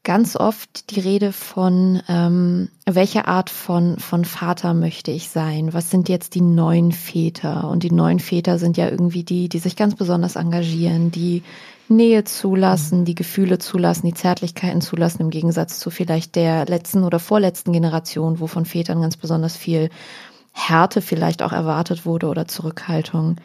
[0.04, 5.74] ganz oft die Rede von, ähm, welche Art von, von Vater möchte ich sein?
[5.74, 7.70] Was sind jetzt die neuen Väter?
[7.70, 11.44] Und die neuen Väter sind ja irgendwie die, die sich ganz besonders engagieren, die
[11.90, 17.20] Nähe zulassen, die Gefühle zulassen, die Zärtlichkeiten zulassen, im Gegensatz zu vielleicht der letzten oder
[17.20, 19.90] vorletzten Generation, wo von Vätern ganz besonders viel
[20.54, 23.38] Härte vielleicht auch erwartet wurde oder Zurückhaltung.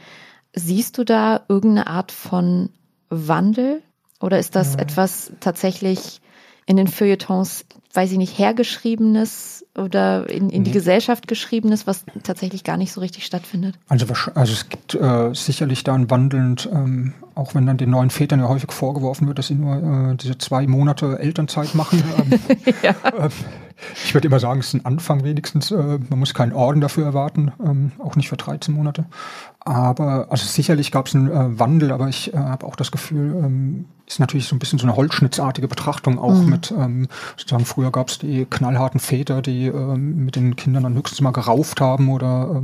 [0.54, 2.70] Siehst du da irgendeine Art von
[3.10, 3.82] Wandel?
[4.20, 4.80] Oder ist das ja.
[4.80, 6.20] etwas tatsächlich
[6.66, 10.68] in den Feuilletons, weiß ich nicht, hergeschriebenes oder in, in nee.
[10.68, 13.78] die Gesellschaft geschriebenes, was tatsächlich gar nicht so richtig stattfindet?
[13.88, 18.10] Also, also es gibt äh, sicherlich da ein wandelnd, ähm, auch wenn dann den neuen
[18.10, 22.02] Vätern ja häufig vorgeworfen wird, dass sie nur äh, diese zwei Monate Elternzeit machen.
[22.14, 22.38] Ähm,
[22.82, 22.90] ja.
[22.90, 23.28] äh,
[24.04, 25.70] ich würde immer sagen, es ist ein Anfang wenigstens.
[25.70, 29.06] Äh, man muss keinen Orden dafür erwarten, ähm, auch nicht für 13 Monate.
[29.66, 33.34] Aber also sicherlich gab es einen äh, Wandel, aber ich äh, habe auch das Gefühl,
[33.42, 36.50] ähm, ist natürlich so ein bisschen so eine holzschnittsartige Betrachtung auch mhm.
[36.50, 41.22] mit ähm, sozusagen früher gab es die knallharten Väter, die mit den Kindern dann höchstens
[41.22, 42.60] mal gerauft haben oder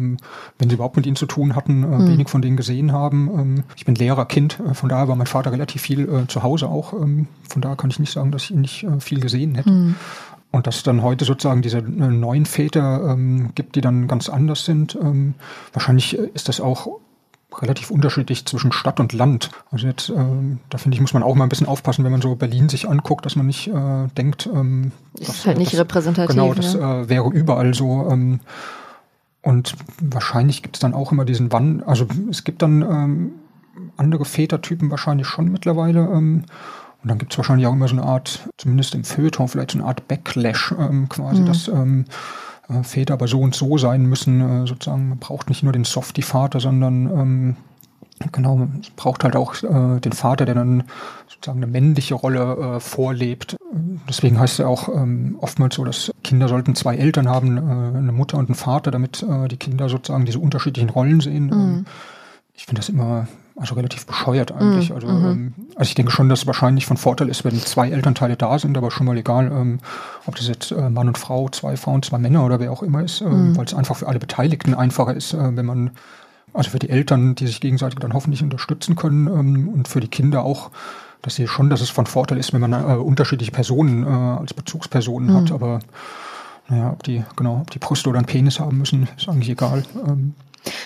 [0.59, 2.09] wenn sie überhaupt mit ihnen zu tun hatten, mhm.
[2.09, 3.65] wenig von denen gesehen haben.
[3.75, 6.91] Ich bin Lehrerkind, von daher war mein Vater relativ viel zu Hause auch.
[6.91, 9.71] Von daher kann ich nicht sagen, dass ich ihn nicht viel gesehen hätte.
[9.71, 9.95] Mhm.
[10.53, 14.65] Und dass es dann heute sozusagen diese neuen Väter ähm, gibt, die dann ganz anders
[14.65, 14.99] sind.
[15.01, 15.35] Ähm,
[15.73, 16.89] wahrscheinlich ist das auch
[17.59, 19.51] relativ unterschiedlich zwischen Stadt und Land.
[19.71, 22.21] Also jetzt, ähm, da finde ich, muss man auch mal ein bisschen aufpassen, wenn man
[22.21, 25.81] so Berlin sich anguckt, dass man nicht äh, denkt, ähm, ist das, halt nicht das,
[25.81, 26.35] repräsentativ.
[26.35, 26.81] Genau, das ne?
[26.81, 28.09] äh, wäre überall so.
[28.11, 28.41] Ähm,
[29.43, 33.33] und wahrscheinlich gibt es dann auch immer diesen Wann, also es gibt dann ähm,
[33.97, 36.01] andere Vätertypen wahrscheinlich schon mittlerweile.
[36.01, 36.45] Ähm,
[37.03, 39.79] und dann gibt es wahrscheinlich auch immer so eine Art, zumindest im Feuilleton, vielleicht so
[39.79, 41.47] eine Art Backlash ähm, quasi, mhm.
[41.47, 42.05] dass ähm,
[42.69, 44.41] äh, Väter aber so und so sein müssen.
[44.41, 47.57] Äh, sozusagen, man braucht nicht nur den Softie-Vater, sondern ähm,
[48.33, 50.85] genau, man braucht halt auch äh, den Vater, der dann
[51.27, 53.57] sozusagen eine männliche Rolle äh, vorlebt.
[54.09, 57.99] Deswegen heißt es ja auch ähm, oftmals so, dass Kinder sollten zwei Eltern haben, äh,
[57.99, 61.47] eine Mutter und einen Vater, damit äh, die Kinder sozusagen diese unterschiedlichen Rollen sehen.
[61.47, 61.53] Mhm.
[61.53, 61.85] Ähm,
[62.55, 63.27] ich finde das immer
[63.61, 64.88] also relativ bescheuert eigentlich.
[64.88, 64.94] Mhm.
[64.94, 65.27] Also, mhm.
[65.27, 68.59] ähm, also ich denke schon, dass es wahrscheinlich von Vorteil ist, wenn zwei Elternteile da
[68.59, 69.81] sind, aber schon mal egal, ähm,
[70.27, 73.03] ob das jetzt äh, Mann und Frau, zwei Frauen, zwei Männer oder wer auch immer
[73.03, 73.57] ist, ähm, mhm.
[73.57, 75.90] weil es einfach für alle Beteiligten einfacher ist, äh, wenn man,
[76.55, 80.09] also für die Eltern, die sich gegenseitig dann hoffentlich unterstützen können ähm, und für die
[80.09, 80.70] Kinder auch,
[81.20, 84.55] dass sie schon, dass es von Vorteil ist, wenn man äh, unterschiedliche Personen äh, als
[84.55, 85.55] Bezugspersonen hat, mhm.
[85.55, 85.81] aber
[86.68, 89.83] naja, ob die, genau, ob die Brüste oder einen Penis haben müssen, ist eigentlich egal.
[90.07, 90.35] Ähm.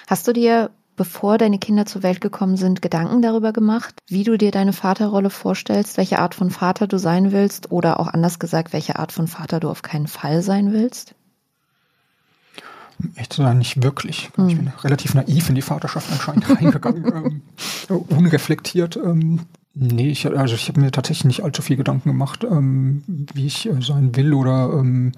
[0.08, 4.36] Hast du dir bevor deine Kinder zur Welt gekommen sind, Gedanken darüber gemacht, wie du
[4.36, 8.72] dir deine Vaterrolle vorstellst, welche Art von Vater du sein willst oder auch anders gesagt,
[8.72, 11.14] welche Art von Vater du auf keinen Fall sein willst?
[13.16, 14.30] Echt sagen, nicht wirklich.
[14.36, 14.48] Hm.
[14.48, 17.04] Ich bin relativ naiv in die Vaterschaft anscheinend reingegangen,
[17.90, 18.96] ähm, unreflektiert.
[18.96, 19.40] Ähm,
[19.74, 23.68] nee, ich, also ich habe mir tatsächlich nicht allzu viel Gedanken gemacht, ähm, wie ich
[23.68, 25.12] äh, sein will oder ähm,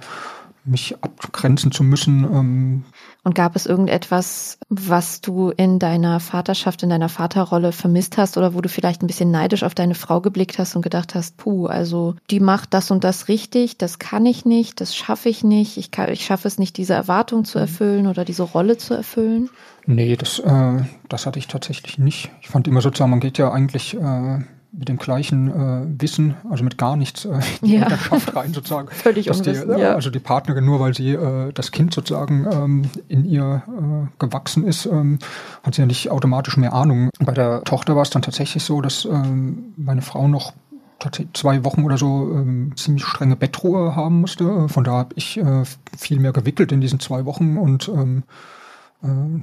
[0.65, 2.85] mich abgrenzen zu müssen.
[3.27, 8.55] Und gab es irgendetwas, was du in deiner Vaterschaft, in deiner Vaterrolle vermisst hast oder
[8.55, 11.67] wo du vielleicht ein bisschen neidisch auf deine Frau geblickt hast und gedacht hast, puh,
[11.67, 15.77] also die macht das und das richtig, das kann ich nicht, das schaffe ich nicht,
[15.77, 19.51] ich, kann, ich schaffe es nicht, diese Erwartung zu erfüllen oder diese Rolle zu erfüllen?
[19.87, 22.31] Nee, das, äh, das hatte ich tatsächlich nicht.
[22.43, 24.39] Ich fand immer sozusagen, man geht ja eigentlich äh,
[24.79, 27.31] mit dem gleichen äh, Wissen, also mit gar nichts, äh,
[27.63, 27.89] in die Ja.
[28.35, 28.89] Rein sozusagen.
[28.91, 29.95] Völlig Dass die, ja.
[29.95, 34.67] Also die Partnerin, nur weil sie äh, das Kind sozusagen ähm, in ihr äh, gewachsen
[34.67, 35.19] ist, ähm,
[35.63, 37.11] hat sie ja nicht automatisch mehr Ahnung.
[37.19, 40.53] Bei der Tochter war es dann tatsächlich so, dass ähm, meine Frau noch
[40.99, 44.69] tatsächlich zwei Wochen oder so ähm, ziemlich strenge Bettruhe haben musste.
[44.69, 45.65] Von da habe ich äh,
[45.97, 48.56] viel mehr gewickelt in diesen zwei Wochen und ähm, äh,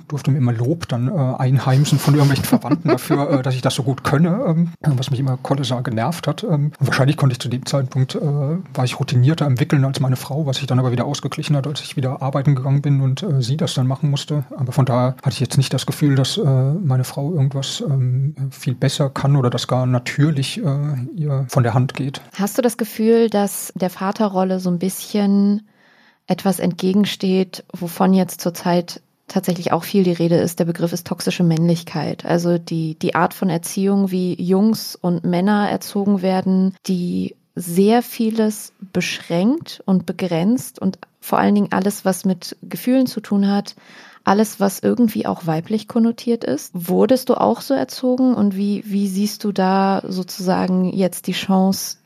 [0.08, 3.76] durfte mir immer Lob dann äh, einheimsen von irgendwelchen Verwandten dafür, äh, dass ich das
[3.76, 6.43] so gut könne, ähm, was mich immer kolossal genervt hat.
[6.43, 9.99] Ähm, und wahrscheinlich konnte ich zu dem Zeitpunkt, äh, war ich routinierter im Wickeln als
[9.99, 13.02] meine Frau, was sich dann aber wieder ausgeglichen hat, als ich wieder arbeiten gegangen bin
[13.02, 14.43] und äh, sie das dann machen musste.
[14.58, 18.36] Aber von daher hatte ich jetzt nicht das Gefühl, dass äh, meine Frau irgendwas ähm,
[18.52, 22.21] viel besser kann oder das gar natürlich äh, ihr von der Hand geht.
[22.38, 25.67] Hast du das Gefühl, dass der Vaterrolle so ein bisschen
[26.28, 29.02] etwas entgegensteht, wovon jetzt zurzeit
[29.34, 32.24] tatsächlich auch viel die Rede ist, der Begriff ist toxische Männlichkeit.
[32.26, 38.74] Also die, die Art von Erziehung, wie Jungs und Männer erzogen werden, die sehr vieles
[38.93, 43.76] beschränkt und begrenzt und vor allen Dingen alles, was mit Gefühlen zu tun hat,
[44.24, 46.72] alles, was irgendwie auch weiblich konnotiert ist.
[46.74, 51.98] Wurdest du auch so erzogen und wie, wie siehst du da sozusagen jetzt die Chance,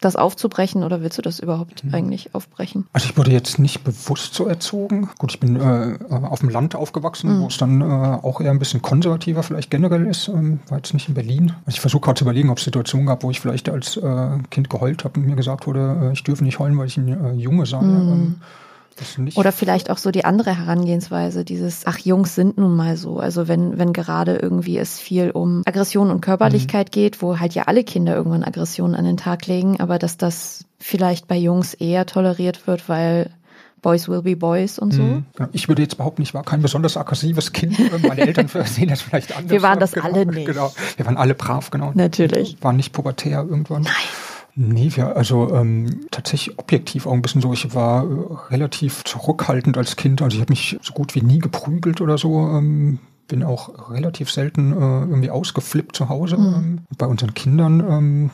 [0.00, 2.86] das aufzubrechen oder willst du das überhaupt eigentlich aufbrechen?
[2.92, 5.08] Also ich wurde jetzt nicht bewusst so erzogen.
[5.18, 8.58] Gut, ich bin äh, auf dem Land aufgewachsen, wo es dann äh, auch eher ein
[8.58, 10.28] bisschen konservativer vielleicht generell ist.
[10.28, 11.52] Ähm, war jetzt nicht in Berlin.
[11.64, 14.28] Also ich versuche gerade zu überlegen, ob es Situationen gab, wo ich vielleicht als äh,
[14.50, 17.08] Kind geheult habe und mir gesagt wurde, äh, ich dürfe nicht heulen, weil ich ein
[17.08, 17.78] äh, Junge sei.
[17.78, 18.36] Ähm, das nicht.
[19.34, 23.18] Oder vielleicht auch so die andere Herangehensweise, dieses, ach, Jungs sind nun mal so.
[23.18, 27.64] Also wenn, wenn gerade irgendwie es viel um Aggression und Körperlichkeit geht, wo halt ja
[27.64, 32.06] alle Kinder irgendwann Aggressionen an den Tag legen, aber dass das vielleicht bei Jungs eher
[32.06, 33.30] toleriert wird, weil
[33.82, 35.02] Boys will be Boys und so.
[35.02, 35.26] Mhm.
[35.52, 37.78] Ich würde jetzt behaupten, ich war kein besonders aggressives Kind.
[38.02, 39.50] Meine Eltern sehen das vielleicht anders.
[39.50, 40.46] Wir waren das genau, alle nicht.
[40.46, 40.72] Genau.
[40.96, 41.92] Wir waren alle brav, genau.
[41.94, 42.56] Natürlich.
[42.62, 43.82] Waren nicht pubertär irgendwann.
[43.82, 43.92] Nein.
[44.58, 47.52] Nee, wir, also ähm, tatsächlich objektiv auch ein bisschen so.
[47.52, 50.22] Ich war äh, relativ zurückhaltend als Kind.
[50.22, 52.48] Also ich habe mich so gut wie nie geprügelt oder so.
[52.48, 56.36] Ähm, bin auch relativ selten äh, irgendwie ausgeflippt zu Hause.
[56.36, 58.30] Ähm, bei unseren Kindern, ähm,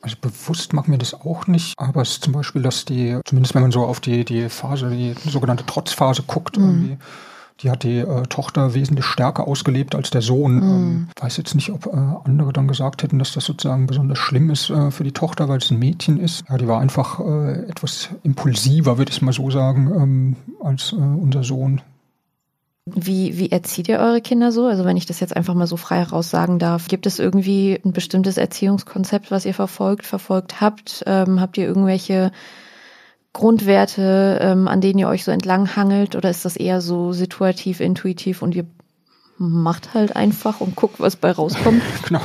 [0.00, 1.74] also bewusst machen wir das auch nicht.
[1.78, 4.88] Aber es ist zum Beispiel, dass die, zumindest wenn man so auf die, die Phase,
[4.88, 6.96] die sogenannte Trotzphase guckt, irgendwie,
[7.62, 10.62] die hat die äh, Tochter wesentlich stärker ausgelebt als der Sohn.
[10.62, 14.50] Ähm, weiß jetzt nicht, ob äh, andere dann gesagt hätten, dass das sozusagen besonders schlimm
[14.50, 16.44] ist äh, für die Tochter, weil es ein Mädchen ist.
[16.48, 20.96] Ja, die war einfach äh, etwas impulsiver, würde ich mal so sagen, ähm, als äh,
[20.96, 21.82] unser Sohn.
[22.86, 24.66] Wie, wie erzieht ihr eure Kinder so?
[24.66, 27.78] Also wenn ich das jetzt einfach mal so frei heraus sagen darf, gibt es irgendwie
[27.84, 31.04] ein bestimmtes Erziehungskonzept, was ihr verfolgt, verfolgt habt?
[31.06, 32.32] Ähm, habt ihr irgendwelche
[33.32, 36.16] Grundwerte, ähm, an denen ihr euch so entlang hangelt?
[36.16, 38.66] Oder ist das eher so situativ, intuitiv und ihr
[39.38, 41.82] macht halt einfach und guckt, was bei rauskommt?
[42.06, 42.20] Genau.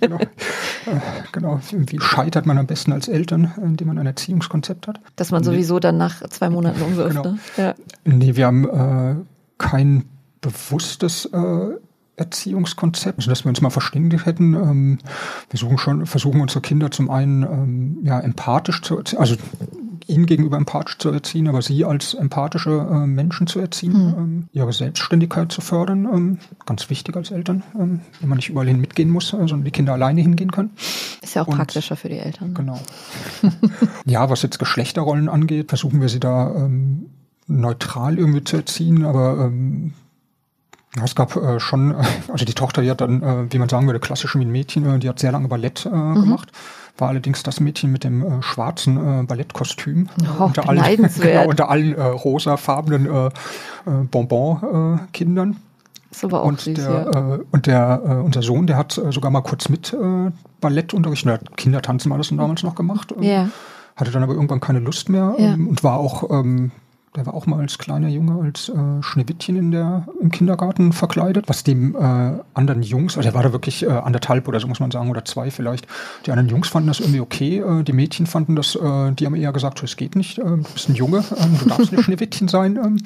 [0.00, 0.18] genau.
[0.18, 1.00] äh,
[1.32, 1.60] genau.
[1.72, 5.00] Wie scheitert man am besten als Eltern, indem man ein Erziehungskonzept hat?
[5.16, 7.30] Dass man sowieso dann nach zwei Monaten umwirft, Genau.
[7.30, 7.38] ne?
[7.56, 7.74] Ja.
[8.04, 9.14] Nee, wir haben äh,
[9.56, 10.04] kein
[10.42, 11.68] bewusstes äh,
[12.16, 14.52] Erziehungskonzept, also dass wir uns mal verständigt hätten.
[14.54, 14.98] Ähm,
[15.48, 19.36] wir suchen schon, versuchen unsere Kinder zum einen ähm, ja, empathisch zu erziehen, also
[20.08, 24.72] ihnen gegenüber empathisch zu erziehen, aber sie als empathische äh, Menschen zu erziehen, ähm, ihre
[24.72, 29.10] Selbstständigkeit zu fördern, ähm, ganz wichtig als Eltern, ähm, wenn man nicht überall hin mitgehen
[29.10, 30.70] muss, äh, sondern die Kinder alleine hingehen können.
[31.22, 32.54] Ist ja auch Und- praktischer für die Eltern.
[32.54, 32.80] Genau.
[34.06, 37.06] ja, was jetzt Geschlechterrollen angeht, versuchen wir sie da ähm,
[37.46, 39.92] neutral irgendwie zu erziehen, aber ähm,
[41.04, 43.86] es gab äh, schon, äh, also die Tochter, die hat dann, äh, wie man sagen
[43.86, 46.50] würde, klassisch wie ein Mädchen, äh, die hat sehr lange Ballett äh, gemacht.
[46.98, 50.08] War allerdings das Mädchen mit dem äh, schwarzen äh, Ballettkostüm.
[50.38, 53.30] Oh, unter allen, genau, unter allen äh, rosafarbenen äh, äh,
[54.10, 55.56] Bonbon-Kindern.
[56.10, 57.34] Ist aber auch Und süß, der, ja.
[57.34, 60.30] äh, und der äh, unser Sohn, der hat äh, sogar mal kurz mit äh,
[60.60, 63.14] Ballettunterricht, oder Kindertanzen war das damals noch gemacht.
[63.20, 63.48] Ja.
[63.94, 65.52] Hatte dann aber irgendwann keine Lust mehr Ja.
[65.54, 66.72] ähm, und war auch, ähm,
[67.16, 71.48] der war auch mal als kleiner Junge als äh, Schneewittchen in der, im Kindergarten verkleidet,
[71.48, 74.80] was dem äh, anderen Jungs, also er war da wirklich äh, anderthalb oder so muss
[74.80, 75.86] man sagen, oder zwei vielleicht.
[76.26, 79.34] Die anderen Jungs fanden das irgendwie okay, äh, die Mädchen fanden das, äh, die haben
[79.34, 82.48] eher gesagt, es geht nicht, äh, du bist ein Junge, ähm, du darfst nicht Schneewittchen
[82.48, 82.76] sein.
[82.76, 82.98] Ähm,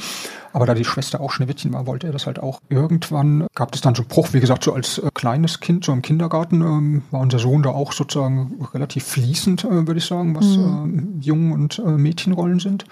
[0.52, 2.60] aber da die Schwester auch Schneewittchen war, wollte er das halt auch.
[2.68, 5.92] Irgendwann gab es dann so einen Bruch, wie gesagt, so als äh, kleines Kind, so
[5.92, 10.36] im Kindergarten, ähm, war unser Sohn da auch sozusagen relativ fließend, äh, würde ich sagen,
[10.36, 12.84] was äh, Jungen- und äh, Mädchenrollen sind.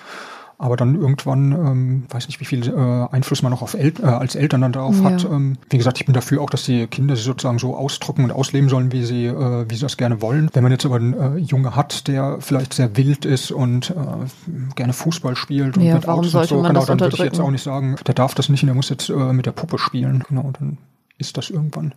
[0.62, 4.04] Aber dann irgendwann, ähm, weiß nicht, wie viel äh, Einfluss man noch auf El äh,
[4.04, 5.04] als Eltern dann darauf Ja.
[5.04, 5.24] hat.
[5.24, 8.30] Ähm, wie gesagt, ich bin dafür auch, dass die Kinder sich sozusagen so ausdrücken und
[8.30, 10.50] ausleben sollen, wie sie, äh, wie sie das gerne wollen.
[10.52, 14.74] Wenn man jetzt aber einen äh, Junge hat, der vielleicht sehr wild ist und äh,
[14.76, 17.16] gerne Fußball spielt und Ja, mit warum Autos sollte und so, man genau, dann würde
[17.16, 19.46] ich jetzt auch nicht sagen, der darf das nicht und der muss jetzt äh, mit
[19.46, 20.24] der Puppe spielen.
[20.28, 20.76] Genau, dann
[21.16, 21.94] ist das irgendwann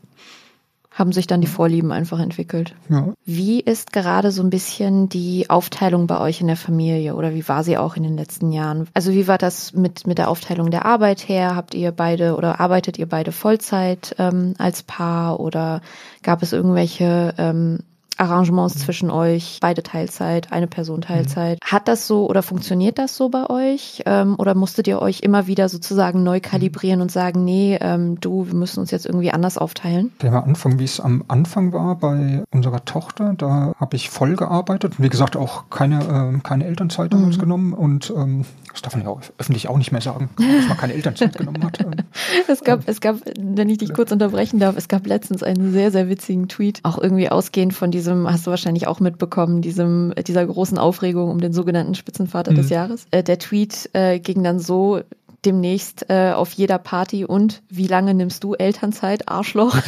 [0.93, 2.75] haben sich dann die Vorlieben einfach entwickelt.
[2.87, 3.13] Ja.
[3.25, 7.47] Wie ist gerade so ein bisschen die Aufteilung bei euch in der Familie oder wie
[7.47, 8.87] war sie auch in den letzten Jahren?
[8.93, 11.55] Also wie war das mit, mit der Aufteilung der Arbeit her?
[11.55, 15.81] Habt ihr beide oder arbeitet ihr beide Vollzeit ähm, als Paar oder
[16.21, 17.79] gab es irgendwelche ähm,
[18.17, 21.59] Arrangements zwischen euch, beide Teilzeit, eine Person Teilzeit.
[21.63, 24.03] Hat das so oder funktioniert das so bei euch?
[24.05, 28.47] Ähm, oder musstet ihr euch immer wieder sozusagen neu kalibrieren und sagen, nee, ähm, du,
[28.47, 30.11] wir müssen uns jetzt irgendwie anders aufteilen?
[30.21, 34.93] Der Anfang, wie es am Anfang war bei unserer Tochter, da habe ich voll gearbeitet.
[34.97, 39.09] Wie gesagt, auch keine, ähm, keine Elternzeit damals genommen und ähm, das darf man ja
[39.09, 41.79] auch öffentlich auch nicht mehr sagen, dass man keine Elternzeit genommen hat.
[41.79, 41.91] Ähm,
[42.47, 45.91] Es gab, es gab, wenn ich dich kurz unterbrechen darf, es gab letztens einen sehr,
[45.91, 50.45] sehr witzigen Tweet, auch irgendwie ausgehend von diesem, hast du wahrscheinlich auch mitbekommen, diesem, dieser
[50.45, 53.05] großen Aufregung um den sogenannten Spitzenvater des Jahres.
[53.11, 55.01] Äh, der Tweet äh, ging dann so,
[55.45, 59.75] demnächst äh, auf jeder Party und wie lange nimmst du Elternzeit, Arschloch?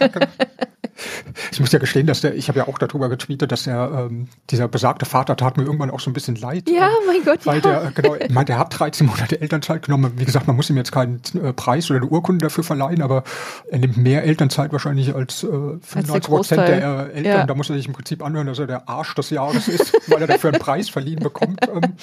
[1.52, 4.28] Ich muss ja gestehen, dass der, ich habe ja auch darüber getweetet, dass der, ähm,
[4.50, 6.68] dieser besagte Vater tat mir irgendwann auch so ein bisschen leid.
[6.68, 7.60] Ja, ähm, mein Gott, Weil ja.
[7.60, 10.12] der, äh, genau, ich meine, der hat 13 Monate Elternzeit genommen.
[10.16, 13.24] Wie gesagt, man muss ihm jetzt keinen äh, Preis oder eine Urkunde dafür verleihen, aber
[13.70, 16.80] er nimmt mehr Elternzeit wahrscheinlich als äh, 95 Prozent Großteil.
[16.80, 17.24] der äh, Eltern.
[17.24, 17.46] Ja.
[17.46, 20.20] Da muss er sich im Prinzip anhören, dass er der Arsch des Jahres ist, weil
[20.20, 21.60] er dafür einen Preis verliehen bekommt.
[21.68, 21.94] Ähm,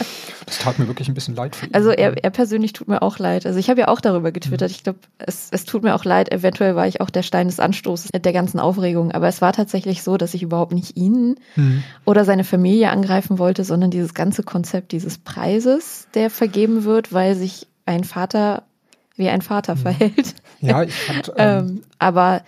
[0.46, 1.74] das tat mir wirklich ein bisschen leid für ihn.
[1.74, 3.46] Also er, er persönlich tut mir auch leid.
[3.46, 4.72] Also ich habe ja auch darüber getwittert.
[4.72, 6.32] Ich glaube, es, es tut mir auch leid.
[6.32, 8.85] Eventuell war ich auch der Stein des Anstoßes der ganzen Aufregung.
[9.12, 11.36] Aber es war tatsächlich so, dass ich überhaupt nicht ihn
[12.06, 17.36] oder seine Familie angreifen wollte, sondern dieses ganze Konzept dieses Preises, der vergeben wird, weil
[17.36, 18.64] sich ein Vater
[19.16, 20.36] wie ein Vater verhält.
[20.62, 22.44] ja, ich fand, ähm, Ähm, aber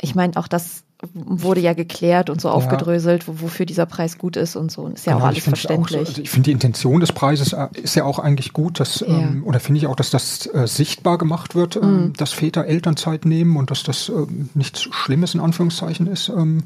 [0.00, 4.36] ich meine, auch das wurde ja geklärt und so aufgedröselt, wo, wofür dieser Preis gut
[4.36, 4.82] ist und so.
[4.82, 6.00] Und ist ja auch Genau, alles verständlich.
[6.00, 8.80] Auch so, also ich finde die Intention des Preises äh, ist ja auch eigentlich gut,
[8.80, 9.06] dass, Ja.
[9.08, 11.88] ähm, oder finde ich auch, dass das äh, sichtbar gemacht wird, Mhm.
[11.88, 16.28] ähm, dass Väter Elternzeit nehmen und dass das ähm, nichts Schlimmes in Anführungszeichen ist.
[16.28, 16.64] Ähm,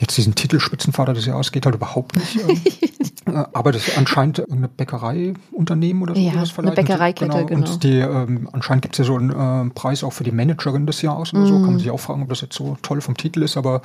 [0.00, 2.36] jetzt diesen Titel Spitzenvater des Jahres geht halt überhaupt nicht.
[2.36, 2.60] Ähm,
[3.34, 6.72] äh, aber das ist anscheinend irgendeine Bäckereiunternehmen oder so, Ja, das eine.
[6.72, 7.60] Bäckereikette, und, genau.
[7.70, 9.30] Und die, ähm, anscheinend gibt es ja so einen
[9.68, 11.46] äh, Preis auch für die Managerin des Jahres oder Mhm.
[11.46, 11.54] so.
[11.60, 13.77] Kann man sich auch fragen, ob das jetzt so toll vom Titel ist, aber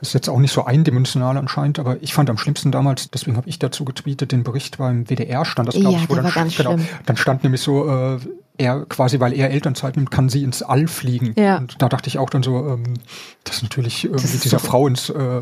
[0.00, 1.78] es ist jetzt auch nicht so eindimensional anscheinend.
[1.78, 5.44] Aber ich fand am schlimmsten damals, deswegen habe ich dazu getweetet, den Bericht beim WDR
[5.44, 8.18] stand das, glaube Ja, ich, wo dann, ganz genau, dann stand nämlich so, äh,
[8.60, 11.34] er quasi, weil er Elternzeit nimmt, kann sie ins All fliegen.
[11.36, 11.56] Ja.
[11.58, 12.94] Und da dachte ich auch dann so, ähm,
[13.44, 15.40] das ist natürlich irgendwie ist dieser so- Frau ins äh,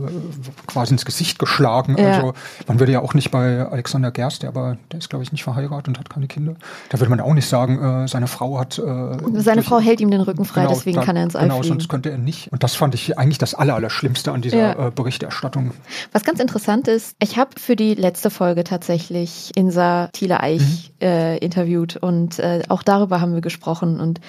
[0.66, 1.96] quasi ins Gesicht geschlagen.
[1.98, 2.12] Ja.
[2.12, 2.35] Also
[2.66, 5.44] man würde ja auch nicht bei Alexander Gerst, der aber der ist, glaube ich, nicht
[5.44, 6.54] verheiratet und hat keine Kinder.
[6.90, 8.78] Da würde man auch nicht sagen, äh, seine Frau hat.
[8.78, 11.35] Äh, Seine durch- Frau hält ihm den Rücken frei, Genau, deswegen da- kann er ins
[11.37, 11.74] All Genau, fliegen.
[11.74, 12.52] sonst könnte er nicht.
[12.52, 14.87] Und das fand ich eigentlich das Aller, Allerschlimmste an dieser Ja.
[14.88, 15.72] äh, Berichterstattung.
[16.12, 21.38] Was ganz interessant ist, ich habe für die letzte Folge tatsächlich Insa Thiele Eich äh,
[21.38, 24.21] interviewt und äh, auch darüber haben wir gesprochen und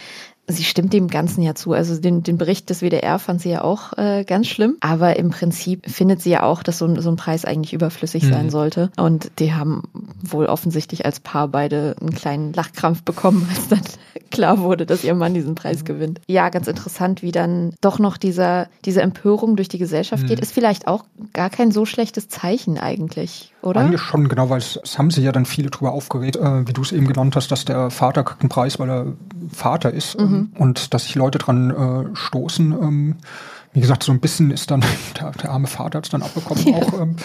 [0.50, 1.74] sie stimmt dem Ganzen ja zu.
[1.74, 5.30] Also den, den Bericht des WDR fand sie ja auch äh, ganz schlimm, aber im
[5.30, 8.92] Prinzip findet sie ja auch, dass so ein, so ein Preis eigentlich überflüssig sein sollte.
[8.98, 9.84] Und die haben
[10.22, 13.82] wohl offensichtlich als Paar beide einen kleinen Lachkrampf bekommen, als dann
[14.32, 16.22] klar wurde, dass ihr Mann diesen Preis gewinnt.
[16.28, 20.40] Ja, ganz interessant, wie dann doch noch dieser, diese Empörung durch die Gesellschaft geht.
[20.40, 23.82] Ist vielleicht auch gar kein so schlechtes Zeichen eigentlich, oder?
[23.82, 26.74] Eigentlich schon, genau, weil es, es haben sich ja dann viele drüber aufgeregt, äh, wie
[26.74, 29.06] du es eben genannt hast, dass der Vater kriegt einen Preis, weil er
[29.52, 30.39] Vater ist Mhm.
[30.40, 32.72] Ähm, und dass sich Leute dran äh, stoßen.
[32.72, 33.16] Ähm,
[33.74, 34.84] wie gesagt, so ein bisschen ist dann
[35.20, 37.02] der, der arme Vater hat es dann abbekommen auch.
[37.02, 37.16] Ähm,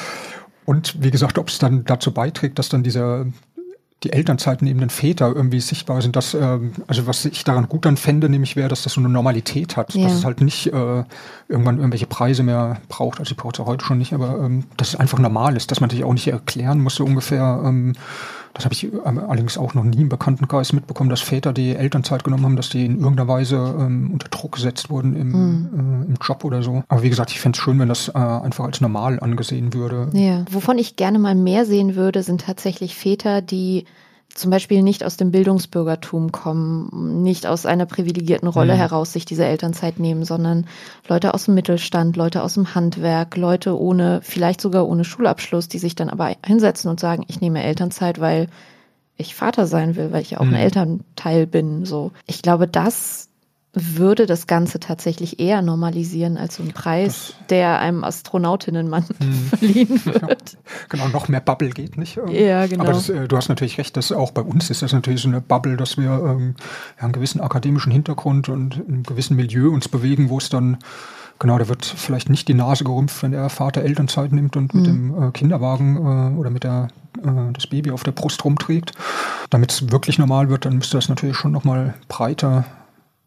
[0.67, 3.27] und wie gesagt, ob es dann dazu beiträgt, dass dann dieser
[4.03, 7.87] die Elternzeiten eben den Väter irgendwie sichtbar sind, dass, ähm, also was ich daran gut
[7.87, 10.05] dann fände, nämlich wäre, dass das so eine Normalität hat, Ja.
[10.05, 11.05] dass es halt nicht äh,
[11.49, 14.65] irgendwann irgendwelche Preise mehr braucht, also ich brauche es ja heute schon nicht, aber ähm,
[14.77, 17.63] dass es einfach normal ist, dass man sich auch nicht erklären muss, so ungefähr.
[17.65, 17.95] Ähm,
[18.55, 22.23] das habe ich ähm, allerdings auch noch nie im Bekanntenkreis mitbekommen, dass Väter die Elternzeit
[22.23, 26.15] genommen haben, dass die in irgendeiner Weise ähm, unter Druck gesetzt wurden im, äh, im
[26.23, 26.85] Job oder so.
[26.89, 30.09] Aber wie gesagt, ich fände es schön, wenn das äh, einfach als normal angesehen würde.
[30.13, 30.45] Ja.
[30.51, 33.87] Wovon ich gerne mal mehr sehen würde, sind tatsächlich Väter, die
[34.35, 38.79] zum Beispiel nicht aus dem Bildungsbürgertum kommen, nicht aus einer privilegierten Rolle Mhm.
[38.79, 40.67] heraus sich diese Elternzeit nehmen, sondern
[41.09, 45.79] Leute aus dem Mittelstand, Leute aus dem Handwerk, Leute ohne, vielleicht sogar ohne Schulabschluss, die
[45.79, 48.49] sich dann aber hinsetzen und sagen, ich nehme Elternzeit, weil
[49.17, 50.55] ich Vater sein will, weil ich ja auch Mhm.
[50.55, 51.85] ein Elternteil bin.
[51.85, 53.29] So, ich glaube, das
[53.75, 59.05] würde das Ganze tatsächlich eher normalisieren als so ein Preis, der einem Astronautinnenmann
[59.51, 60.57] verliehen wird.
[60.89, 62.19] Genau, noch mehr Bubble geht nicht.
[62.31, 62.85] Ja, genau.
[62.85, 65.29] Aber das, äh, du hast natürlich recht, dass auch bei uns ist das natürlich so
[65.29, 66.55] eine Bubble, dass wir ähm,
[66.99, 70.79] ja, einen gewissen akademischen Hintergrund und in einem gewissen Milieu uns bewegen, wo es dann,
[71.39, 74.87] genau, da wird vielleicht nicht die Nase gerümpft, wenn der Vater Elternzeit nimmt und mit
[74.87, 76.89] dem äh, Kinderwagen äh, oder mit der
[77.23, 78.93] äh, das Baby auf der Brust rumträgt.
[79.51, 82.65] Damit es wirklich normal wird, dann müsste das natürlich schon nochmal breiter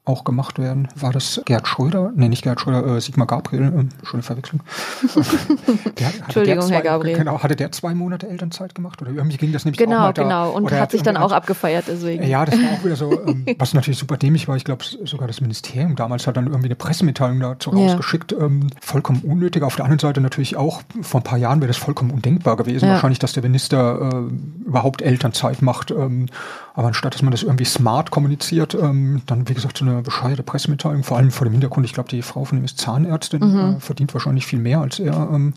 [0.07, 0.87] auch gemacht werden.
[0.95, 2.11] War das Gerd Schröder?
[2.15, 4.61] Nee, nicht Gerd Schröder, äh, Sigmar Gabriel, äh, schöne Verwechslung.
[5.99, 7.17] der, Entschuldigung, zwei, Herr Gabriel.
[7.17, 9.01] Genau, hatte der zwei Monate Elternzeit gemacht?
[9.01, 11.31] Oder irgendwie ging das nämlich genau, auch mal da, Genau, und hat sich dann auch
[11.31, 12.23] abgefeiert deswegen.
[12.23, 14.55] Ja, das war auch wieder so, ähm, was natürlich super dämlich war.
[14.55, 17.87] Ich glaube, sogar das Ministerium damals hat dann irgendwie eine Pressemitteilung dazu ja.
[17.87, 18.31] rausgeschickt.
[18.33, 19.63] Ähm, vollkommen unnötig.
[19.63, 22.85] Auf der anderen Seite natürlich auch, vor ein paar Jahren wäre das vollkommen undenkbar gewesen.
[22.85, 22.93] Ja.
[22.93, 25.91] Wahrscheinlich, dass der Minister äh, überhaupt Elternzeit macht.
[25.91, 26.27] Ähm,
[26.73, 30.43] aber anstatt, dass man das irgendwie smart kommuniziert, ähm, dann, wie gesagt, so eine bescheuerte
[30.43, 33.75] Pressemitteilung, vor allem vor dem Hintergrund, ich glaube, die Frau von ihm ist Zahnärztin, mhm.
[33.77, 35.53] äh, verdient wahrscheinlich viel mehr als er, ähm,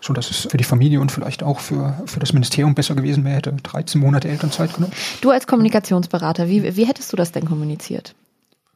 [0.00, 3.24] so dass es für die Familie und vielleicht auch für, für das Ministerium besser gewesen
[3.24, 4.92] wäre, hätte 13 Monate Elternzeit genommen.
[5.20, 8.14] Du als Kommunikationsberater, wie, wie hättest du das denn kommuniziert?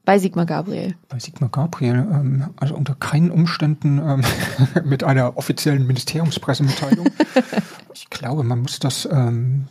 [0.08, 0.94] Bei Sigmar Gabriel.
[1.10, 4.22] Bei Sigmar Gabriel, ähm, also unter keinen Umständen ähm,
[4.84, 7.06] mit einer offiziellen Ministeriumspressemitteilung.
[7.92, 9.66] ich glaube, man muss das ähm,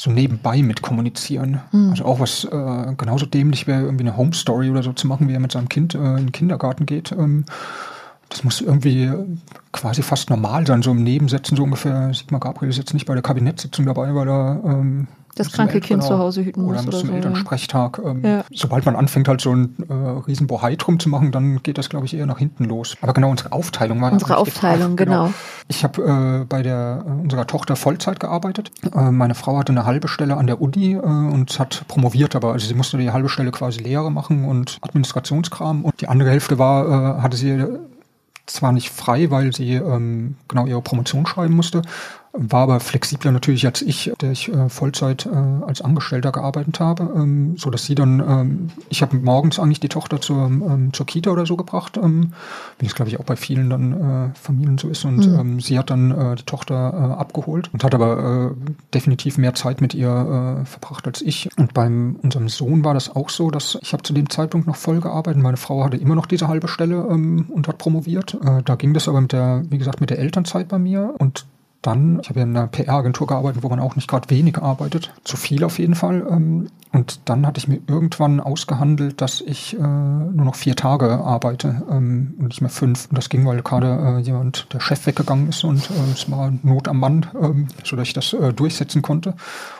[0.00, 1.60] so nebenbei mit kommunizieren.
[1.72, 1.90] Mhm.
[1.90, 5.28] Also auch was äh, genauso dämlich wäre, irgendwie eine Home Story oder so zu machen,
[5.28, 7.12] wie er mit seinem Kind äh, in den Kindergarten geht.
[7.12, 7.44] Ähm,
[8.30, 9.12] das muss irgendwie
[9.72, 12.14] quasi fast normal sein, so im Nebensätzen so ungefähr.
[12.14, 15.06] Sigmar Gabriel ist jetzt nicht bei der Kabinettssitzung dabei, weil er ähm,
[15.40, 16.80] das kranke Kind zu Hause hüten muss.
[16.80, 18.00] Oder, oder zum so, Elternsprechtag.
[18.04, 18.44] Ähm, ja.
[18.52, 21.88] Sobald man anfängt, halt so ein äh, riesen Bohai drum zu machen, dann geht das,
[21.88, 22.96] glaube ich, eher nach hinten los.
[23.00, 25.24] Aber genau, unsere Aufteilung war Unsere Aufteilung, gefragt, genau.
[25.24, 25.34] genau.
[25.68, 28.70] Ich habe äh, bei der äh, unserer Tochter Vollzeit gearbeitet.
[28.94, 32.52] Äh, meine Frau hatte eine halbe Stelle an der Uni äh, und hat promoviert, aber
[32.52, 35.84] also sie musste die halbe Stelle quasi Lehre machen und Administrationskram.
[35.84, 37.64] Und die andere Hälfte war, äh, hatte sie
[38.46, 41.82] zwar nicht frei, weil sie ähm, genau ihre Promotion schreiben musste,
[42.32, 47.10] war aber flexibler natürlich als ich, der ich äh, Vollzeit äh, als Angestellter gearbeitet habe,
[47.16, 51.06] ähm, so dass sie dann, ähm, ich habe morgens eigentlich die Tochter zur, ähm, zur
[51.06, 52.32] Kita oder so gebracht, ähm,
[52.78, 55.04] wie es glaube ich auch bei vielen dann äh, Familien so ist.
[55.04, 55.40] Und mhm.
[55.40, 59.54] ähm, sie hat dann äh, die Tochter äh, abgeholt und hat aber äh, definitiv mehr
[59.54, 61.48] Zeit mit ihr äh, verbracht als ich.
[61.56, 64.76] Und beim unserem Sohn war das auch so, dass ich habe zu dem Zeitpunkt noch
[64.76, 68.62] voll gearbeitet, meine Frau hatte immer noch diese halbe Stelle ähm, und hat promoviert, äh,
[68.64, 71.14] da ging das aber mit der, wie gesagt, mit der Elternzeit bei mir.
[71.18, 71.44] Und
[71.82, 75.12] dann, ich habe ja in einer PR-Agentur gearbeitet, wo man auch nicht gerade wenig arbeitet,
[75.24, 76.26] zu viel auf jeden Fall.
[76.28, 81.20] Ähm, und dann hatte ich mir irgendwann ausgehandelt, dass ich äh, nur noch vier Tage
[81.20, 83.06] arbeite ähm, und nicht mehr fünf.
[83.08, 86.52] Und das ging, weil gerade äh, jemand, der Chef weggegangen ist und äh, es war
[86.64, 89.34] Not am Mann, ähm, sodass ich das äh, durchsetzen konnte.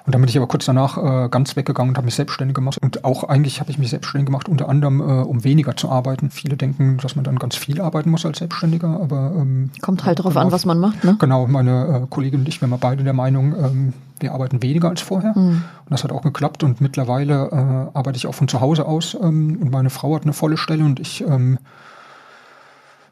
[0.06, 2.78] Und dann bin ich aber kurz danach äh, ganz weggegangen und habe mich selbstständig gemacht.
[2.80, 6.30] Und auch eigentlich habe ich mich selbstständig gemacht, unter anderem, äh, um weniger zu arbeiten.
[6.30, 10.20] Viele denken, dass man dann ganz viel arbeiten muss als Selbstständiger, aber ähm, kommt halt
[10.20, 11.02] darauf genau, an, was man macht.
[11.02, 11.16] Ne?
[11.18, 14.88] Genau, meine äh, Kollegin und ich, wir waren beide der Meinung, ähm, wir arbeiten weniger
[14.88, 15.32] als vorher.
[15.36, 15.62] Mhm.
[15.84, 16.62] Und das hat auch geklappt.
[16.62, 19.14] Und mittlerweile äh, arbeite ich auch von zu Hause aus.
[19.14, 21.58] Ähm, und meine Frau hat eine volle Stelle und ich ähm,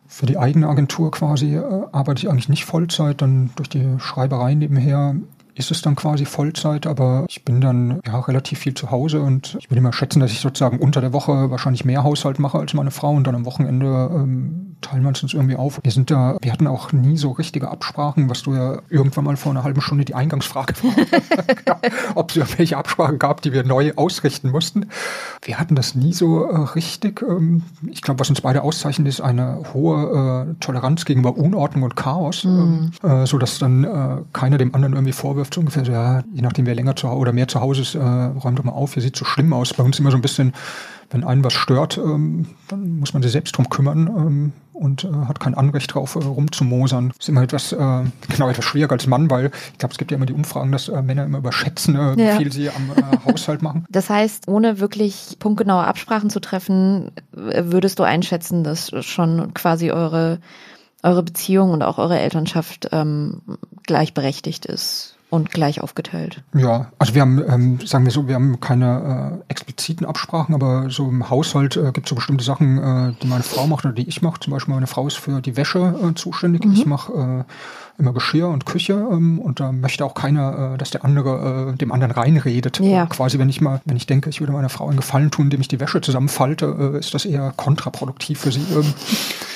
[0.06, 1.62] für die eigene Agentur quasi äh,
[1.92, 3.20] arbeite ich eigentlich nicht Vollzeit.
[3.20, 5.16] Dann durch die Schreiberei nebenher
[5.54, 9.56] ist es dann quasi Vollzeit, aber ich bin dann ja relativ viel zu Hause und
[9.60, 12.74] ich würde immer schätzen, dass ich sozusagen unter der Woche wahrscheinlich mehr Haushalt mache als
[12.74, 15.80] meine Frau und dann am Wochenende ähm, teilen wir uns irgendwie auf.
[15.82, 19.36] Wir sind da, wir hatten auch nie so richtige Absprachen, was du ja irgendwann mal
[19.36, 21.80] vor einer halben Stunde die Eingangsfrage war,
[22.14, 24.86] ob es irgendwelche Absprachen gab, die wir neu ausrichten mussten.
[25.42, 27.22] Wir hatten das nie so äh, richtig.
[27.22, 31.96] Ähm, ich glaube, was uns beide auszeichnet, ist eine hohe äh, Toleranz gegenüber Unordnung und
[31.96, 32.92] Chaos, mhm.
[33.02, 36.22] ähm, äh, so dass dann äh, keiner dem anderen irgendwie vorwirft, so ungefähr so, ja,
[36.32, 38.72] je nachdem, wer länger zu Hause oder mehr zu Hause ist, äh, räumt doch mal
[38.72, 39.74] auf, hier sieht so schlimm aus.
[39.74, 40.52] Bei uns immer so ein bisschen,
[41.10, 45.08] wenn einen was stört, ähm, dann muss man sich selbst drum kümmern ähm, und äh,
[45.26, 47.12] hat kein Anrecht drauf, äh, rumzumosern.
[47.18, 47.76] Ist immer etwas, äh,
[48.28, 50.88] genau, etwas schwieriger als Mann, weil ich glaube, es gibt ja immer die Umfragen, dass
[50.88, 52.36] äh, Männer immer überschätzen, äh, wie ja.
[52.36, 53.84] viel sie am äh, Haushalt machen.
[53.98, 60.38] Das heißt, ohne wirklich punktgenaue Absprachen zu treffen, würdest du einschätzen, dass schon quasi eure
[61.02, 63.40] eure Beziehung und auch eure Elternschaft ähm,
[63.84, 66.42] gleichberechtigt ist und gleich aufgeteilt.
[66.54, 70.90] Ja, also wir haben, ähm, sagen wir so, wir haben keine äh, expliziten Absprachen, aber
[70.90, 73.94] so im Haushalt äh, gibt es so bestimmte Sachen, äh, die meine Frau macht oder
[73.94, 74.40] die ich mache.
[74.40, 76.64] Zum Beispiel meine Frau ist für die Wäsche äh, zuständig.
[76.64, 76.72] Mhm.
[76.72, 77.52] Ich mache äh,
[77.98, 81.76] immer Geschirr und Küche ähm, und da möchte auch keiner, äh, dass der andere äh,
[81.76, 82.78] dem anderen reinredet.
[82.78, 83.06] Ja.
[83.06, 85.60] quasi, wenn ich mal, wenn ich denke, ich würde meiner Frau einen Gefallen tun, indem
[85.60, 88.94] ich die Wäsche zusammenfalte, äh, ist das eher kontraproduktiv für sie, ähm,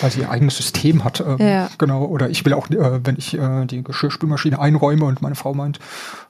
[0.00, 1.20] weil sie ihr eigenes System hat.
[1.20, 1.70] Ähm, ja.
[1.78, 2.04] Genau.
[2.04, 5.78] Oder ich will auch, äh, wenn ich äh, die Geschirrspülmaschine einräume und meine Frau meint,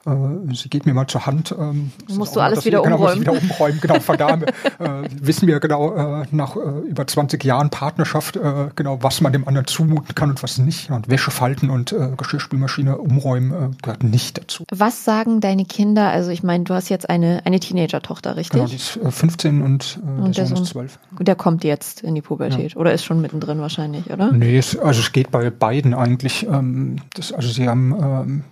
[0.05, 1.53] äh, sie geht mir mal zur Hand.
[1.57, 3.21] Ähm, musst du alles wieder genau, umräumen.
[3.21, 3.79] Wieder umräumen.
[3.81, 4.29] Genau, von da
[4.79, 9.33] äh, wissen wir genau äh, nach äh, über 20 Jahren Partnerschaft äh, genau, was man
[9.33, 10.89] dem anderen zumuten kann und was nicht.
[10.89, 14.63] Und Wäsche falten und äh, Geschirrspülmaschine umräumen äh, gehört nicht dazu.
[14.71, 16.09] Was sagen deine Kinder?
[16.09, 18.53] Also ich meine, du hast jetzt eine, eine Teenager-Tochter, richtig?
[18.53, 20.99] Genau, die ist äh, 15 und, äh, und der, der Sohn ist 12.
[21.19, 22.77] Der kommt jetzt in die Pubertät ja.
[22.77, 24.31] oder ist schon mittendrin wahrscheinlich, oder?
[24.31, 26.47] Nee, es, also es geht bei beiden eigentlich.
[26.47, 28.43] Ähm, das, also sie haben ähm,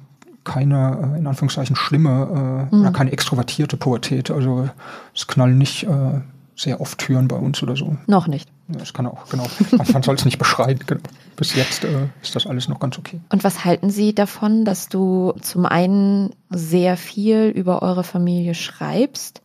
[0.43, 2.81] keine, äh, in Anführungszeichen, schlimme äh, mhm.
[2.81, 4.31] oder keine extrovertierte Pubertät.
[4.31, 4.69] Also
[5.15, 6.21] es knallen nicht äh,
[6.55, 7.97] sehr oft hören bei uns oder so.
[8.07, 8.49] Noch nicht.
[8.67, 9.45] Ja, das kann auch, genau.
[9.91, 10.79] Man soll es nicht beschreien.
[10.85, 11.01] Genau.
[11.35, 13.19] Bis jetzt äh, ist das alles noch ganz okay.
[13.29, 19.41] Und was halten Sie davon, dass du zum einen sehr viel über eure Familie schreibst,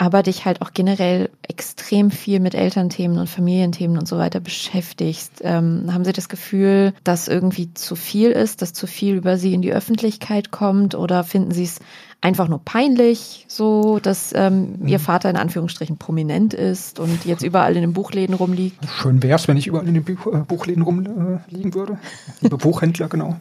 [0.00, 5.42] aber dich halt auch generell extrem viel mit Elternthemen und Familienthemen und so weiter beschäftigst.
[5.42, 9.52] Ähm, haben Sie das Gefühl, dass irgendwie zu viel ist, dass zu viel über Sie
[9.52, 11.80] in die Öffentlichkeit kommt oder finden Sie es
[12.20, 14.88] einfach nur peinlich, so dass ähm, mhm.
[14.88, 18.78] Ihr Vater in Anführungsstrichen prominent ist und jetzt überall in den Buchläden rumliegt?
[18.98, 21.98] Schön wäre es, wenn ich überall in den Buch, äh, Buchläden rumliegen äh, würde.
[22.40, 23.36] Liebe Buchhändler, genau.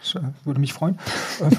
[0.00, 0.98] Das äh, würde mich freuen.
[1.40, 1.50] Ähm,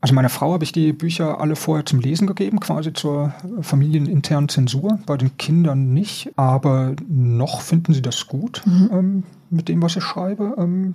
[0.00, 4.48] also meiner Frau habe ich die Bücher alle vorher zum Lesen gegeben, quasi zur familieninternen
[4.48, 4.98] Zensur.
[5.06, 8.90] Bei den Kindern nicht, aber noch finden sie das gut mhm.
[8.92, 10.54] ähm, mit dem, was ich schreibe.
[10.58, 10.94] Ähm,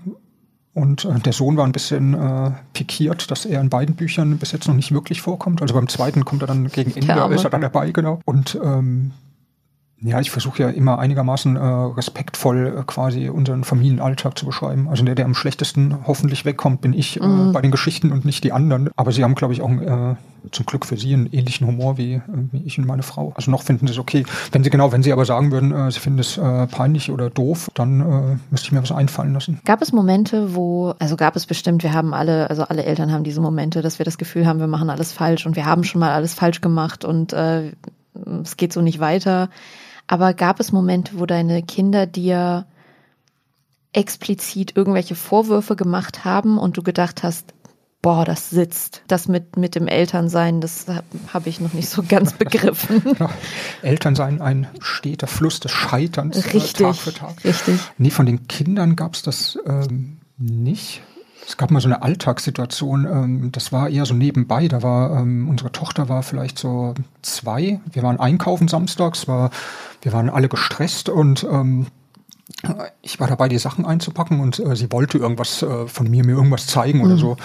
[0.80, 4.52] und äh, der Sohn war ein bisschen äh, pikiert, dass er in beiden Büchern bis
[4.54, 5.62] jetzt noch nicht wirklich vorkommt.
[5.62, 8.22] Also beim zweiten kommt er dann gegen Ende, ist er dann dabei, genau.
[8.26, 9.12] Und ähm,
[10.02, 14.88] ja, ich versuche ja immer einigermaßen äh, respektvoll äh, quasi unseren Familienalltag zu beschreiben.
[14.88, 17.52] Also der, der am schlechtesten hoffentlich wegkommt, bin ich äh, mhm.
[17.52, 18.90] bei den Geschichten und nicht die anderen.
[18.96, 20.16] Aber sie haben, glaube ich, auch äh,
[20.52, 22.22] zum Glück für sie einen ähnlichen Humor wie, äh,
[22.52, 23.34] wie ich und meine Frau.
[23.36, 24.26] Also noch finden sie es okay.
[24.54, 27.30] Wenn sie genau, wenn sie aber sagen würden, äh, sie finden es äh, peinlich oder
[27.30, 29.60] doof, dann äh, müsste ich mir was einfallen lassen.
[29.66, 33.26] Gab es Momente, wo, also gab es bestimmt, wir haben alle, also alle Eltern haben
[33.26, 36.00] diese Momente, dass wir das Gefühl haben, wir machen alles falsch und wir haben schon
[36.00, 37.74] mal alles falsch gemacht und äh,
[38.42, 39.50] es geht so nicht weiter.
[40.12, 42.66] Aber gab es Momente, wo deine Kinder dir
[43.94, 47.54] explizit irgendwelche Vorwürfe gemacht haben und du gedacht hast,
[48.02, 49.04] boah, das sitzt.
[49.08, 50.88] Das mit, mit dem Elternsein, das
[51.32, 53.04] habe ich noch nicht so ganz begriffen.
[53.20, 53.30] Ja,
[53.84, 57.44] Elternsein, ein steter Fluss des Scheiterns richtig, äh, Tag für Tag.
[57.46, 57.80] Richtig.
[58.00, 61.04] Nee, von den Kindern gab es das ähm, nicht.
[61.50, 64.68] Es gab mal so eine Alltagssituation, ähm, das war eher so nebenbei.
[64.68, 66.94] Da war ähm, unsere Tochter war vielleicht so
[67.24, 67.80] zwei.
[67.92, 69.50] Wir waren einkaufen samstags, war,
[70.04, 71.88] wir waren alle gestresst und ähm,
[73.02, 76.36] ich war dabei, die Sachen einzupacken und äh, sie wollte irgendwas äh, von mir, mir
[76.36, 77.06] irgendwas zeigen mhm.
[77.06, 77.38] oder so.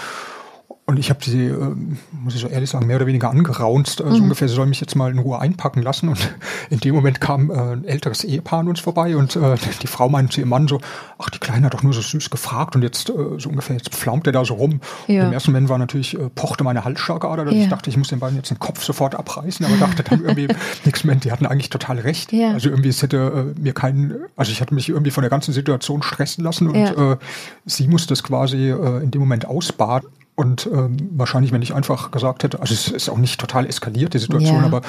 [0.87, 1.75] Und ich habe sie, äh,
[2.11, 4.01] muss ich so ehrlich sagen, mehr oder weniger angeraunzt.
[4.01, 4.23] Also mhm.
[4.23, 6.09] ungefähr, sie soll mich jetzt mal in Ruhe einpacken lassen.
[6.09, 6.35] Und
[6.69, 10.09] in dem Moment kam äh, ein älteres Ehepaar an uns vorbei und äh, die Frau
[10.09, 10.79] meinte zu ihrem Mann so,
[11.17, 13.89] ach, die Kleine hat doch nur so süß gefragt und jetzt äh, so ungefähr, jetzt
[13.89, 14.79] pflaumt er da so rum.
[15.07, 15.25] Ja.
[15.25, 17.51] Im ersten Moment war natürlich, pochte meine Halsschlagader.
[17.51, 17.63] Ja.
[17.63, 20.47] Ich dachte, ich muss den beiden jetzt den Kopf sofort abreißen, aber dachte dann irgendwie,
[20.85, 22.31] nix Moment, die hatten eigentlich total recht.
[22.31, 22.51] Ja.
[22.51, 26.03] Also irgendwie, es hätte mir keinen, also ich hatte mich irgendwie von der ganzen Situation
[26.03, 27.17] stressen lassen und
[27.65, 30.09] sie musste es quasi in dem Moment ausbaden.
[30.35, 34.13] Und ähm, wahrscheinlich, wenn ich einfach gesagt hätte, also es ist auch nicht total eskaliert,
[34.13, 34.65] die Situation, ja.
[34.65, 34.81] aber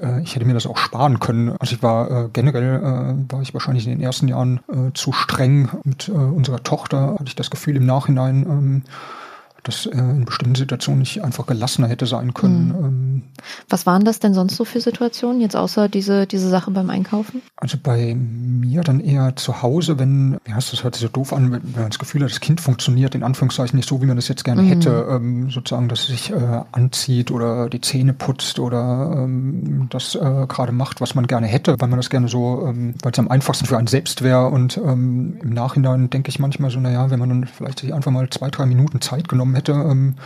[0.00, 1.54] äh, ich hätte mir das auch sparen können.
[1.60, 5.12] Also ich war äh, generell, äh, war ich wahrscheinlich in den ersten Jahren äh, zu
[5.12, 8.82] streng mit äh, unserer Tochter, hatte ich das Gefühl im Nachhinein, ähm,
[9.62, 12.68] dass äh, in bestimmten Situationen nicht einfach gelassener hätte sein können.
[12.68, 12.84] Mhm.
[12.84, 13.22] Ähm,
[13.68, 17.42] Was waren das denn sonst so für Situationen, jetzt außer diese, diese Sache beim Einkaufen?
[17.56, 21.52] Also bei mir dann eher zu Hause, wenn, ja, das hört sich so doof an,
[21.52, 24.28] wenn man das Gefühl hat, das Kind funktioniert in Anführungszeichen nicht so, wie man das
[24.28, 24.68] jetzt gerne mhm.
[24.68, 30.14] hätte, ähm, sozusagen, dass es sich äh, anzieht oder die Zähne putzt oder ähm, das
[30.14, 33.18] äh, gerade macht, was man gerne hätte, weil man das gerne so, ähm, weil es
[33.18, 37.10] am einfachsten für einen selbst wäre und ähm, im Nachhinein denke ich manchmal so, naja,
[37.10, 40.16] wenn man dann vielleicht sich einfach mal zwei, drei Minuten Zeit genommen hätte, ähm,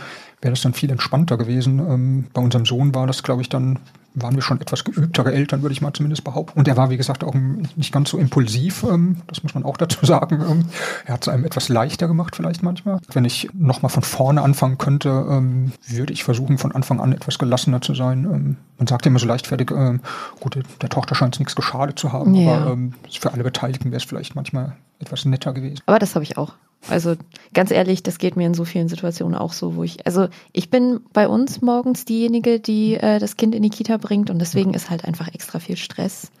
[0.41, 1.79] wäre das dann viel entspannter gewesen.
[1.79, 3.79] Ähm, bei unserem Sohn war das, glaube ich, dann
[4.15, 6.59] waren wir schon etwas geübtere Eltern, würde ich mal zumindest behaupten.
[6.59, 9.77] Und er war, wie gesagt, auch nicht ganz so impulsiv, ähm, das muss man auch
[9.83, 10.41] dazu sagen.
[10.47, 10.65] Ähm,
[11.05, 12.99] er hat es einem etwas leichter gemacht vielleicht manchmal.
[13.11, 17.39] Wenn ich nochmal von vorne anfangen könnte, ähm, würde ich versuchen, von Anfang an etwas
[17.39, 18.25] gelassener zu sein.
[18.25, 19.97] Ähm, man sagt ja immer so leichtfertig, äh,
[20.39, 22.55] gut, der Tochter scheint es nichts geschadet zu haben, ja.
[22.55, 25.81] aber ähm, für alle Beteiligten wäre es vielleicht manchmal etwas netter gewesen.
[25.85, 26.53] Aber das habe ich auch.
[26.89, 27.15] Also
[27.53, 30.69] ganz ehrlich, das geht mir in so vielen Situationen auch so, wo ich, also ich
[30.69, 34.73] bin bei uns morgens diejenige, die äh, das Kind in die Kita bringt und deswegen
[34.73, 36.31] ist halt einfach extra viel Stress.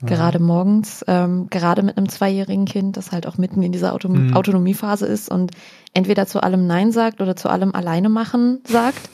[0.00, 0.08] Ja.
[0.08, 4.08] Gerade morgens, ähm, gerade mit einem zweijährigen Kind, das halt auch mitten in dieser Auto
[4.08, 4.34] mhm.
[4.34, 5.50] Autonomiephase ist und
[5.92, 9.10] entweder zu allem Nein sagt oder zu allem alleine machen sagt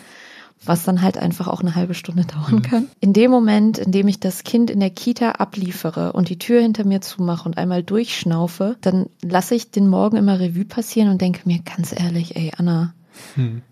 [0.69, 2.89] was dann halt einfach auch eine halbe Stunde dauern kann.
[3.01, 6.61] In dem Moment, in dem ich das Kind in der Kita abliefere und die Tür
[6.61, 11.21] hinter mir zumache und einmal durchschnaufe, dann lasse ich den Morgen immer Revue passieren und
[11.21, 12.95] denke mir ganz ehrlich, ey Anna,
[13.35, 13.63] hm.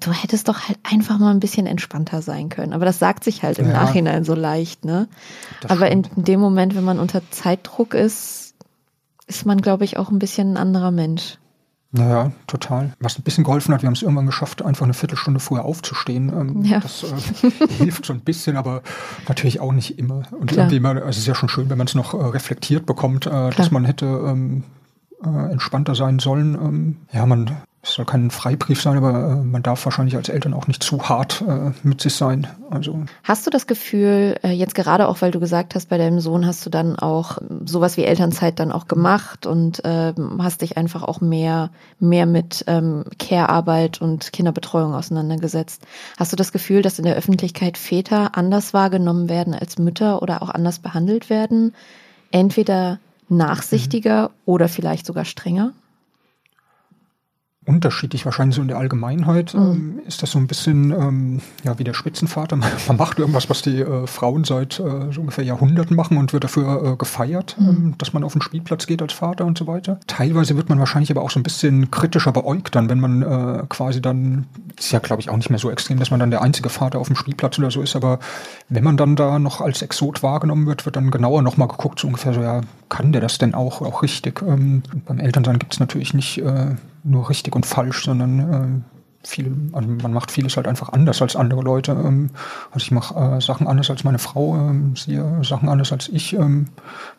[0.00, 2.72] du hättest doch halt einfach mal ein bisschen entspannter sein können.
[2.72, 5.08] Aber das sagt sich halt im ja, Nachhinein so leicht, ne?
[5.68, 8.54] Aber in, in dem Moment, wenn man unter Zeitdruck ist,
[9.26, 11.38] ist man, glaube ich, auch ein bisschen ein anderer Mensch.
[11.92, 12.92] Naja, total.
[13.00, 16.28] Was ein bisschen geholfen hat, wir haben es irgendwann geschafft, einfach eine Viertelstunde vorher aufzustehen.
[16.28, 16.78] Ähm, ja.
[16.78, 18.82] Das äh, hilft so ein bisschen, aber
[19.28, 20.22] natürlich auch nicht immer.
[20.30, 20.66] Und Klar.
[20.66, 23.26] irgendwie mal, also es ist ja schon schön, wenn man es noch äh, reflektiert bekommt,
[23.26, 24.62] äh, dass man hätte ähm,
[25.24, 26.54] äh, entspannter sein sollen.
[26.54, 30.52] Ähm, ja, man es soll kein Freibrief sein, aber äh, man darf wahrscheinlich als Eltern
[30.52, 32.46] auch nicht zu hart äh, mit sich sein.
[32.68, 36.20] Also hast du das Gefühl, äh, jetzt gerade auch, weil du gesagt hast, bei deinem
[36.20, 40.76] Sohn hast du dann auch sowas wie Elternzeit dann auch gemacht und äh, hast dich
[40.76, 45.82] einfach auch mehr mehr mit ähm, Care-Arbeit und Kinderbetreuung auseinandergesetzt.
[46.18, 50.42] Hast du das Gefühl, dass in der Öffentlichkeit Väter anders wahrgenommen werden als Mütter oder
[50.42, 51.74] auch anders behandelt werden?
[52.30, 52.98] Entweder
[53.30, 54.34] nachsichtiger mhm.
[54.44, 55.72] oder vielleicht sogar strenger?
[57.66, 58.24] Unterschiedlich.
[58.24, 59.60] Wahrscheinlich so in der Allgemeinheit mhm.
[59.60, 62.56] ähm, ist das so ein bisschen ähm, ja, wie der Spitzenvater.
[62.56, 66.32] Man, man macht irgendwas, was die äh, Frauen seit äh, so ungefähr Jahrhunderten machen und
[66.32, 67.68] wird dafür äh, gefeiert, mhm.
[67.68, 70.00] ähm, dass man auf den Spielplatz geht als Vater und so weiter.
[70.06, 73.64] Teilweise wird man wahrscheinlich aber auch so ein bisschen kritischer beäugt dann, wenn man äh,
[73.68, 74.46] quasi dann,
[74.78, 76.98] ist ja glaube ich auch nicht mehr so extrem, dass man dann der einzige Vater
[76.98, 78.20] auf dem Spielplatz oder so ist, aber
[78.70, 82.06] wenn man dann da noch als Exot wahrgenommen wird, wird dann genauer nochmal geguckt, so
[82.06, 84.42] ungefähr so, ja, kann der das denn auch, auch richtig?
[84.42, 89.54] Ähm, beim Elternsein gibt es natürlich nicht äh, nur richtig und falsch, sondern äh, viel,
[89.72, 91.92] also man macht vieles halt einfach anders als andere Leute.
[91.92, 92.30] Ähm,
[92.70, 96.32] also ich mache äh, Sachen anders als meine Frau, ähm, sehe Sachen anders als ich,
[96.32, 96.68] ähm,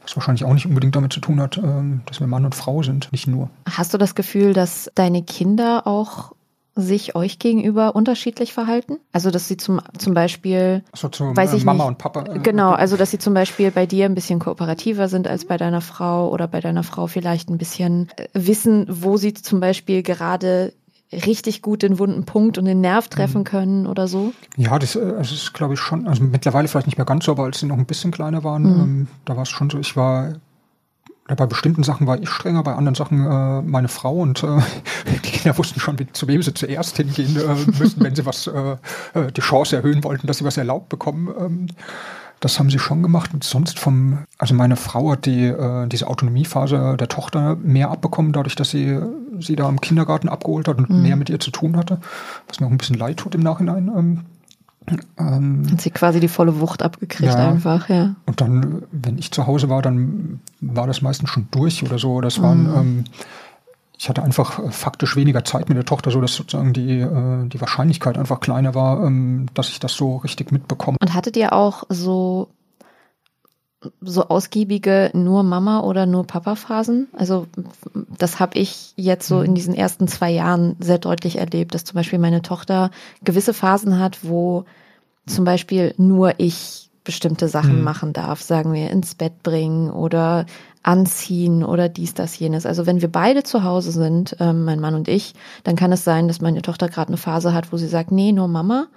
[0.01, 2.81] was wahrscheinlich auch nicht unbedingt damit zu tun hat, ähm, dass wir Mann und Frau
[2.81, 3.49] sind, nicht nur.
[3.69, 6.33] Hast du das Gefühl, dass deine Kinder auch
[6.75, 8.97] sich euch gegenüber unterschiedlich verhalten?
[9.11, 12.23] Also dass sie zum zum Beispiel, so, zu weiß ich Mama nicht, und Papa.
[12.23, 15.57] Äh, genau, also dass sie zum Beispiel bei dir ein bisschen kooperativer sind als bei
[15.57, 20.01] deiner Frau oder bei deiner Frau vielleicht ein bisschen äh, wissen, wo sie zum Beispiel
[20.01, 20.73] gerade
[21.11, 23.45] richtig gut den wunden Punkt und den Nerv treffen mhm.
[23.45, 24.33] können oder so?
[24.55, 27.33] Ja, das, äh, das ist glaube ich schon, also mittlerweile vielleicht nicht mehr ganz so,
[27.33, 28.81] aber als sie noch ein bisschen kleiner waren, mhm.
[28.81, 30.35] ähm, da war es schon so, ich war
[31.31, 34.47] ja, bei bestimmten Sachen war ich strenger, bei anderen Sachen äh, meine Frau und äh,
[35.07, 38.73] die Kinder wussten schon, zu wem sie zuerst hingehen äh, müssen, wenn sie was äh,
[39.13, 41.33] äh, die Chance erhöhen wollten, dass sie was erlaubt bekommen.
[41.39, 41.67] Ähm,
[42.41, 43.33] das haben sie schon gemacht.
[43.33, 48.33] Und sonst vom, also meine Frau hat die, äh, diese Autonomiephase der Tochter mehr abbekommen,
[48.33, 48.99] dadurch, dass sie
[49.39, 51.01] sie da im Kindergarten abgeholt hat und mhm.
[51.01, 52.01] mehr mit ihr zu tun hatte,
[52.47, 53.87] was mir auch ein bisschen leid tut im Nachhinein.
[53.87, 54.21] Ähm,
[55.17, 57.49] ähm, Hat sie quasi die volle Wucht abgekriegt ja.
[57.49, 58.15] einfach, ja.
[58.25, 62.21] Und dann, wenn ich zu Hause war, dann war das meistens schon durch oder so.
[62.21, 62.77] Das waren, mhm.
[62.77, 63.03] ähm,
[63.97, 67.47] ich hatte einfach äh, faktisch weniger Zeit mit der Tochter, so dass sozusagen die, äh,
[67.47, 70.97] die Wahrscheinlichkeit einfach kleiner war, ähm, dass ich das so richtig mitbekomme.
[70.99, 72.49] Und hattet ihr auch so
[74.01, 77.07] so ausgiebige nur Mama oder nur Papa Phasen.
[77.13, 77.47] Also
[78.17, 79.55] das habe ich jetzt so in mhm.
[79.55, 82.91] diesen ersten zwei Jahren sehr deutlich erlebt, dass zum Beispiel meine Tochter
[83.23, 84.65] gewisse Phasen hat, wo
[85.25, 87.83] zum Beispiel nur ich bestimmte Sachen mhm.
[87.83, 90.45] machen darf, sagen wir ins Bett bringen oder
[90.83, 92.65] anziehen oder dies, das, jenes.
[92.65, 96.03] Also wenn wir beide zu Hause sind, ähm, mein Mann und ich, dann kann es
[96.03, 98.87] sein, dass meine Tochter gerade eine Phase hat, wo sie sagt, nee, nur Mama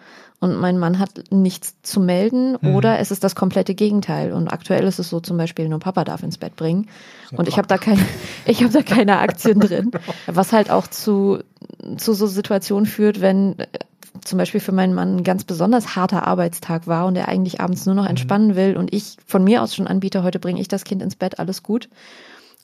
[0.45, 2.75] und mein Mann hat nichts zu melden mhm.
[2.75, 4.31] oder es ist das komplette Gegenteil.
[4.35, 6.89] Und aktuell ist es so zum Beispiel, nur Papa darf ins Bett bringen.
[7.35, 8.05] Und ich habe da keine,
[8.45, 9.91] ich habe da keine Aktien drin.
[10.27, 11.39] Was halt auch zu,
[11.97, 13.67] zu so Situationen führt, wenn äh,
[14.23, 17.87] zum Beispiel für meinen Mann ein ganz besonders harter Arbeitstag war und er eigentlich abends
[17.87, 18.11] nur noch mhm.
[18.11, 21.17] entspannen will und ich von mir aus schon anbiete, heute bringe ich das Kind ins
[21.17, 21.89] Bett, alles gut.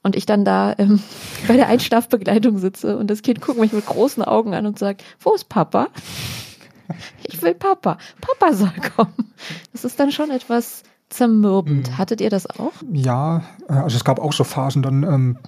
[0.03, 1.03] Und ich dann da ähm,
[1.49, 5.03] bei der Einschlafbegleitung sitze und das Kind guckt mich mit großen Augen an und sagt,
[5.20, 5.89] wo ist Papa?
[7.24, 7.99] Ich will Papa.
[8.20, 9.32] Papa soll kommen.
[9.72, 11.91] Das ist dann schon etwas zermürbend.
[11.91, 11.99] Mhm.
[11.99, 12.72] Hattet ihr das auch?
[12.93, 15.38] Ja, äh, also es gab auch so Phasen dann ähm,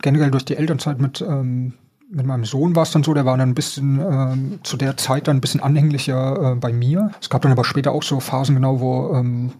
[0.00, 1.74] generell durch die Elternzeit mit ähm,
[2.14, 4.98] mit meinem Sohn war es dann so, der war dann ein bisschen ähm, zu der
[4.98, 7.10] Zeit dann ein bisschen anhänglicher äh, bei mir.
[7.22, 9.52] Es gab dann aber später auch so Phasen genau, wo ähm,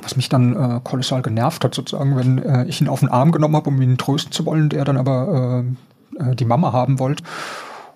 [0.00, 3.32] was mich dann äh, kolossal genervt hat, sozusagen, wenn äh, ich ihn auf den Arm
[3.32, 5.64] genommen habe, um ihn trösten zu wollen, der dann aber
[6.16, 7.24] äh, äh die Mama haben wollte.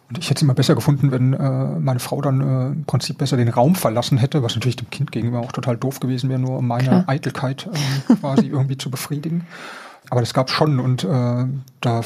[0.08, 3.18] Und ich hätte es immer besser gefunden, wenn äh, meine Frau dann äh, im Prinzip
[3.18, 6.38] besser den Raum verlassen hätte, was natürlich dem Kind gegenüber auch total doof gewesen wäre,
[6.38, 7.04] nur um meine Klar.
[7.06, 9.46] Eitelkeit äh, quasi irgendwie zu befriedigen.
[10.10, 11.06] Aber das gab schon und äh,
[11.80, 12.02] da,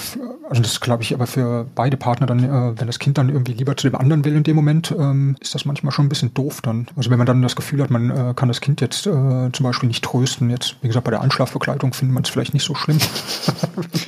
[0.49, 3.55] also das glaube ich aber für beide Partner dann, äh, wenn das Kind dann irgendwie
[3.55, 6.33] lieber zu dem anderen will in dem Moment, ähm, ist das manchmal schon ein bisschen
[6.33, 6.87] doof dann.
[6.95, 9.65] Also wenn man dann das Gefühl hat, man äh, kann das Kind jetzt äh, zum
[9.65, 12.77] Beispiel nicht trösten, jetzt wie gesagt bei der Anschlafbegleitung findet man es vielleicht nicht so
[12.77, 12.99] schlimm.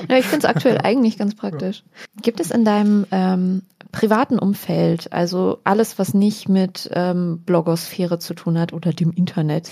[0.09, 1.83] ja, ich finde es aktuell eigentlich ganz praktisch.
[1.85, 2.21] Ja.
[2.21, 8.33] Gibt es in deinem ähm, privaten Umfeld, also alles, was nicht mit ähm, Blogosphäre zu
[8.33, 9.69] tun hat oder dem Internet,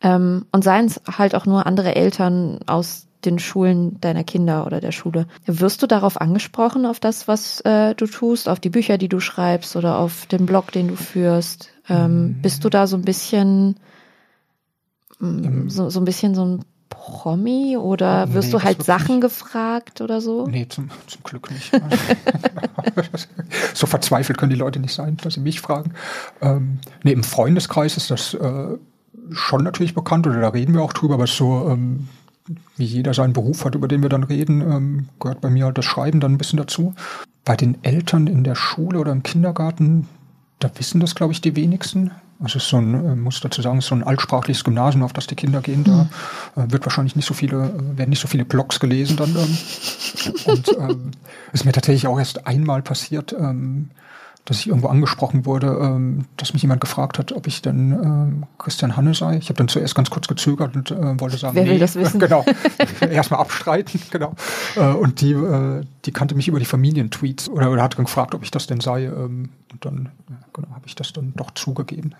[0.00, 4.80] ähm, und seien es halt auch nur andere Eltern aus den Schulen deiner Kinder oder
[4.80, 5.26] der Schule.
[5.44, 9.18] Wirst du darauf angesprochen, auf das, was äh, du tust, auf die Bücher, die du
[9.18, 11.70] schreibst oder auf den Blog, den du führst?
[11.88, 12.42] Ähm, mhm.
[12.42, 13.76] Bist du da so ein bisschen
[15.18, 15.68] mhm.
[15.68, 19.22] so, so ein bisschen so ein Promi oder wirst nee, du halt Sachen nicht.
[19.22, 20.46] gefragt oder so?
[20.46, 21.70] Nee, zum, zum Glück nicht.
[23.74, 25.92] so verzweifelt können die Leute nicht sein, dass sie mich fragen.
[26.40, 28.78] Ähm, nee, im Freundeskreis ist das äh,
[29.32, 32.08] schon natürlich bekannt oder da reden wir auch drüber, aber so ähm,
[32.76, 35.78] wie jeder seinen Beruf hat, über den wir dann reden, ähm, gehört bei mir halt
[35.78, 36.94] das Schreiben dann ein bisschen dazu.
[37.44, 40.08] Bei den Eltern in der Schule oder im Kindergarten,
[40.58, 42.10] da wissen das, glaube ich, die wenigsten.
[42.40, 45.26] Also es ist so ein, äh, muss dazu sagen, so ein altsprachliches Gymnasium, auf das
[45.26, 45.82] die Kinder gehen.
[45.82, 46.08] Da
[46.56, 49.34] äh, wird wahrscheinlich nicht so viele, äh, werden nicht so viele Blogs gelesen dann.
[49.34, 49.58] Ähm.
[50.46, 51.10] Und ähm,
[51.52, 53.90] ist mir tatsächlich auch erst einmal passiert, ähm,
[54.48, 58.46] dass ich irgendwo angesprochen wurde, ähm, dass mich jemand gefragt hat, ob ich denn ähm,
[58.56, 59.36] Christian Hanne sei.
[59.36, 62.18] Ich habe dann zuerst ganz kurz gezögert und äh, wollte sagen, Wer will das wissen?
[62.20, 62.46] genau,
[63.00, 64.34] erstmal abstreiten, genau.
[64.76, 68.42] Äh, und die, äh, die kannte mich über die Familientweets oder, oder hat gefragt, ob
[68.42, 69.04] ich das denn sei.
[69.04, 70.08] Ähm, und dann
[70.54, 72.14] genau, habe ich das dann doch zugegeben.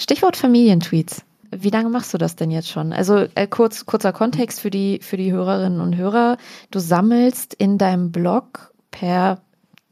[0.00, 1.22] Stichwort Familientweets.
[1.52, 2.92] Wie lange machst du das denn jetzt schon?
[2.92, 6.38] Also äh, kurz, kurzer Kontext für die, für die Hörerinnen und Hörer.
[6.72, 9.38] Du sammelst in deinem Blog per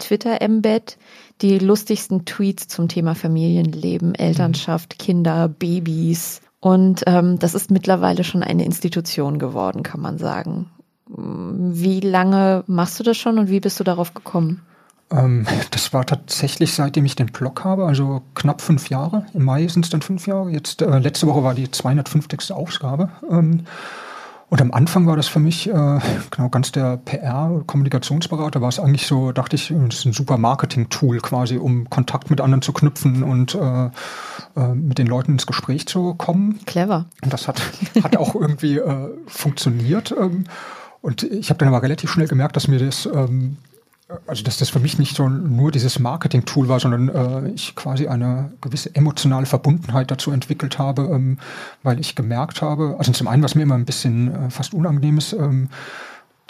[0.01, 0.97] Twitter-Embed
[1.43, 6.41] die lustigsten Tweets zum Thema Familienleben, Elternschaft, Kinder, Babys.
[6.61, 10.71] Und ähm, das ist mittlerweile schon eine Institution geworden, kann man sagen.
[11.07, 14.63] Wie lange machst du das schon und wie bist du darauf gekommen?
[15.11, 19.27] Ähm, das war tatsächlich seitdem ich den Blog habe, also knapp fünf Jahre.
[19.35, 20.51] Im Mai sind es dann fünf Jahre.
[20.51, 22.53] Jetzt äh, letzte Woche war die 250.
[22.53, 23.11] Ausgabe.
[23.29, 23.65] Ähm,
[24.51, 25.99] und am Anfang war das für mich äh,
[26.31, 28.61] genau ganz der PR-Kommunikationsberater.
[28.61, 32.41] War es eigentlich so, dachte ich, das ist ein super Marketing-Tool quasi, um Kontakt mit
[32.41, 33.91] anderen zu knüpfen und äh,
[34.57, 36.59] äh, mit den Leuten ins Gespräch zu kommen.
[36.67, 37.07] Clever.
[37.23, 37.63] Und das hat,
[38.03, 40.13] hat auch irgendwie äh, funktioniert.
[40.19, 40.45] Ähm,
[41.01, 43.57] und ich habe dann aber relativ schnell gemerkt, dass mir das ähm,
[44.27, 48.09] also dass das für mich nicht so nur dieses Marketing-Tool war, sondern äh, ich quasi
[48.09, 51.39] eine gewisse emotionale Verbundenheit dazu entwickelt habe, ähm,
[51.83, 55.19] weil ich gemerkt habe, also zum einen, was mir immer ein bisschen äh, fast unangenehm
[55.19, 55.69] ist, ähm,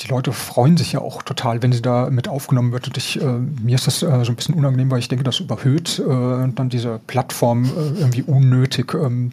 [0.01, 2.87] die Leute freuen sich ja auch total, wenn sie da mit aufgenommen wird.
[2.87, 5.41] Und ich, äh, mir ist das äh, so ein bisschen unangenehm, weil ich denke, das
[5.41, 8.95] überhöht äh, dann diese Plattform äh, irgendwie unnötig.
[8.95, 9.33] Ähm,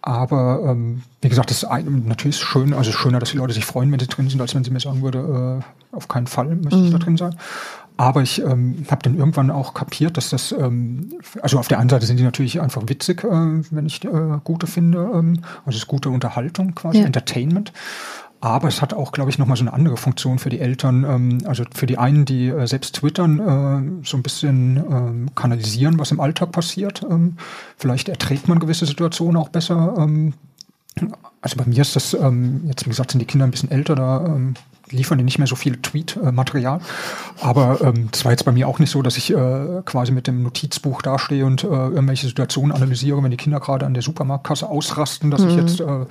[0.00, 3.64] aber ähm, wie gesagt, das ist ein, natürlich schön, also schöner, dass die Leute sich
[3.64, 6.56] freuen, wenn sie drin sind, als wenn sie mir sagen würde, äh, auf keinen Fall
[6.56, 7.02] möchte ich da mhm.
[7.02, 7.36] drin sein.
[7.96, 11.12] Aber ich ähm, habe dann irgendwann auch kapiert, dass das, ähm,
[11.42, 13.28] also auf der einen Seite sind die natürlich einfach witzig, äh,
[13.70, 17.04] wenn ich äh, gute finde, ähm, also es ist gute Unterhaltung quasi, ja.
[17.04, 17.72] Entertainment.
[18.40, 21.04] Aber es hat auch, glaube ich, nochmal so eine andere Funktion für die Eltern.
[21.04, 25.98] Ähm, also für die einen, die äh, selbst twittern, äh, so ein bisschen ähm, kanalisieren,
[26.00, 27.06] was im Alltag passiert.
[27.08, 27.36] Ähm,
[27.76, 29.94] vielleicht erträgt man gewisse Situationen auch besser.
[29.96, 30.34] Ähm,
[31.40, 33.94] also bei mir ist das, ähm, jetzt wie gesagt, sind die Kinder ein bisschen älter,
[33.94, 34.54] da ähm,
[34.92, 36.80] liefern die nicht mehr so viel Tweet-Material.
[37.40, 40.26] Aber ähm, das war jetzt bei mir auch nicht so, dass ich äh, quasi mit
[40.26, 44.68] dem Notizbuch dastehe und äh, irgendwelche Situationen analysiere, wenn die Kinder gerade an der Supermarktkasse
[44.68, 45.48] ausrasten, dass mhm.
[45.48, 46.06] ich jetzt äh, einen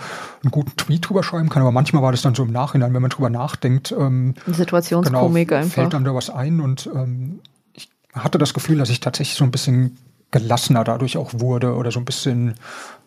[0.52, 1.62] guten Tweet drüber schreiben kann.
[1.62, 3.92] Aber manchmal war das dann so im Nachhinein, wenn man drüber nachdenkt.
[3.98, 5.76] Ähm, Situationskomik genau, einfach.
[5.76, 7.40] Fällt dann da was ein und ähm,
[7.74, 9.98] ich hatte das Gefühl, dass ich tatsächlich so ein bisschen
[10.32, 12.56] gelassener dadurch auch wurde oder so ein bisschen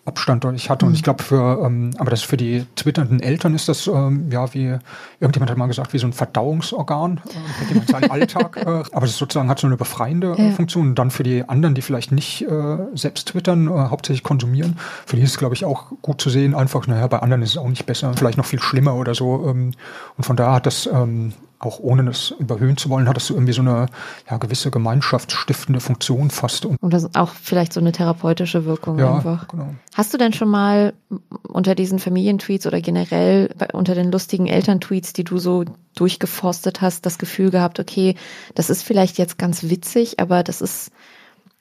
[0.07, 0.85] Abstand ich hatte.
[0.85, 4.53] Und ich glaube, für, ähm, aber das für die twitternden Eltern ist das, ähm, ja,
[4.53, 4.77] wie,
[5.19, 9.07] irgendjemand hat mal gesagt, wie so ein Verdauungsorgan, äh, mit dem seinen Alltag, äh, aber
[9.07, 10.89] das sozusagen hat so eine befreiende äh, Funktion.
[10.89, 14.77] Und dann für die anderen, die vielleicht nicht äh, selbst twittern, äh, hauptsächlich konsumieren,
[15.07, 17.51] für die ist es, glaube ich, auch gut zu sehen, einfach, naja, bei anderen ist
[17.51, 19.49] es auch nicht besser, vielleicht noch viel schlimmer oder so.
[19.49, 19.73] Ähm,
[20.19, 21.33] und von daher hat das, ähm,
[21.65, 23.87] auch ohne das überhöhen zu wollen, hat das so irgendwie so eine
[24.31, 26.67] ja, gewisse gemeinschaftsstiftende Funktion fast.
[26.67, 29.49] Und das ist auch vielleicht so eine therapeutische Wirkung ja, einfach.
[29.49, 29.75] Genau.
[29.95, 30.95] Hast du denn schon mal
[31.43, 37.19] unter diesen Familientweets oder generell unter den lustigen Elterntweets, die du so durchgeforstet hast, das
[37.19, 38.17] Gefühl gehabt, okay,
[38.55, 40.91] das ist vielleicht jetzt ganz witzig, aber das ist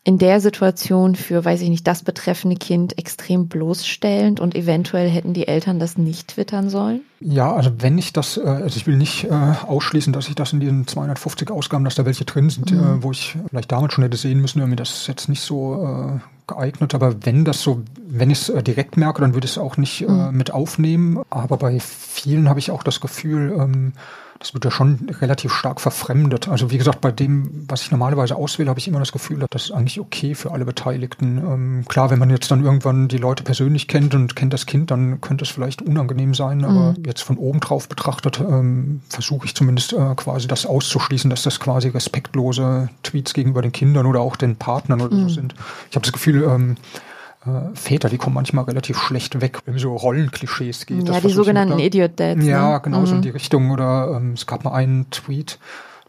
[0.05, 5.33] in der Situation für, weiß ich nicht, das betreffende Kind extrem bloßstellend und eventuell hätten
[5.33, 7.01] die Eltern das nicht twittern sollen?
[7.21, 10.51] Ja, also wenn ich das, äh, also ich will nicht äh, ausschließen, dass ich das
[10.51, 12.79] in diesen 250 Ausgaben, dass da welche drin sind, mhm.
[12.79, 16.19] Äh, wo ich vielleicht damals schon hätte sehen müssen, irgendwie das ist jetzt nicht so
[16.47, 19.77] geeignet, aber wenn das so, wenn ich es direkt merke, dann würde ich es auch
[19.77, 20.31] nicht mhm.
[20.33, 21.21] mit aufnehmen.
[21.29, 23.93] Aber bei vielen habe ich auch das Gefühl, ähm,
[24.43, 26.49] das wird ja schon relativ stark verfremdet.
[26.49, 29.65] Also wie gesagt, bei dem, was ich normalerweise auswähle, habe ich immer das Gefühl, das
[29.65, 31.37] ist eigentlich okay für alle Beteiligten.
[31.37, 34.91] Ähm, klar, wenn man jetzt dann irgendwann die Leute persönlich kennt und kennt das Kind,
[34.91, 36.65] dann könnte es vielleicht unangenehm sein.
[36.65, 37.03] Aber mhm.
[37.05, 41.61] jetzt von oben drauf betrachtet, ähm, versuche ich zumindest äh, quasi das auszuschließen, dass das
[41.61, 45.29] quasi respektlose Tweets gegenüber den Kindern oder auch den Partnern oder mhm.
[45.29, 45.55] so sind.
[45.89, 46.75] Ich habe das Gefühl, ähm,
[47.45, 51.07] äh, Väter, die kommen manchmal relativ schlecht weg, wenn so Rollenklischees geht.
[51.07, 52.43] Ja, die sogenannten Idiot-Dads.
[52.45, 52.81] Ja, ne?
[52.81, 53.05] genau, mhm.
[53.05, 53.71] so in die Richtung.
[53.71, 55.59] Oder ähm, es gab mal einen Tweet,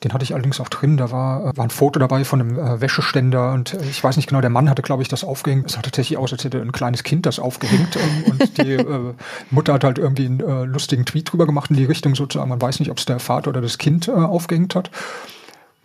[0.05, 0.97] den hatte ich allerdings auch drin.
[0.97, 4.17] Da war, äh, war ein Foto dabei von einem äh, Wäscheständer und äh, ich weiß
[4.17, 5.67] nicht genau, der Mann hatte, glaube ich, das aufgehängt.
[5.67, 7.97] Es sah tatsächlich aus, als hätte ein kleines Kind das aufgehängt.
[7.97, 9.15] ähm, und die äh,
[9.51, 12.49] Mutter hat halt irgendwie einen äh, lustigen Tweet drüber gemacht in die Richtung sozusagen.
[12.49, 14.91] Man weiß nicht, ob es der Vater oder das Kind aufgehängt hat.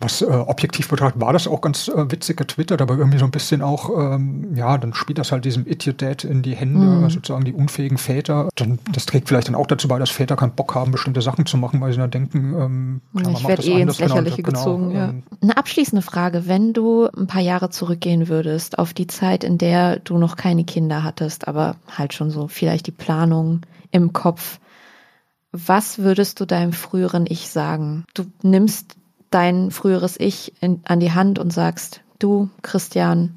[0.00, 3.30] Was äh, objektiv betrachtet war das auch ganz äh, witzig getwittert, aber irgendwie so ein
[3.30, 7.10] bisschen auch, ähm, ja, dann spielt das halt diesem Idiot Dad in die Hände, mhm.
[7.10, 8.48] sozusagen die unfähigen Väter.
[8.56, 11.44] Dann, das trägt vielleicht dann auch dazu bei, dass Väter keinen Bock haben, bestimmte Sachen
[11.44, 14.58] zu machen, weil sie dann denken, ähm, klar, ich werde eh ins genau, Lächerliche genau,
[14.58, 14.88] gezogen.
[14.88, 15.08] Genau, ja.
[15.10, 19.58] Ähm, Eine abschließende Frage, wenn du ein paar Jahre zurückgehen würdest auf die Zeit, in
[19.58, 24.60] der du noch keine Kinder hattest, aber halt schon so vielleicht die Planung im Kopf,
[25.52, 28.04] was würdest du deinem früheren Ich sagen?
[28.14, 28.96] Du nimmst
[29.30, 33.34] dein früheres Ich in, an die Hand und sagst, du, Christian,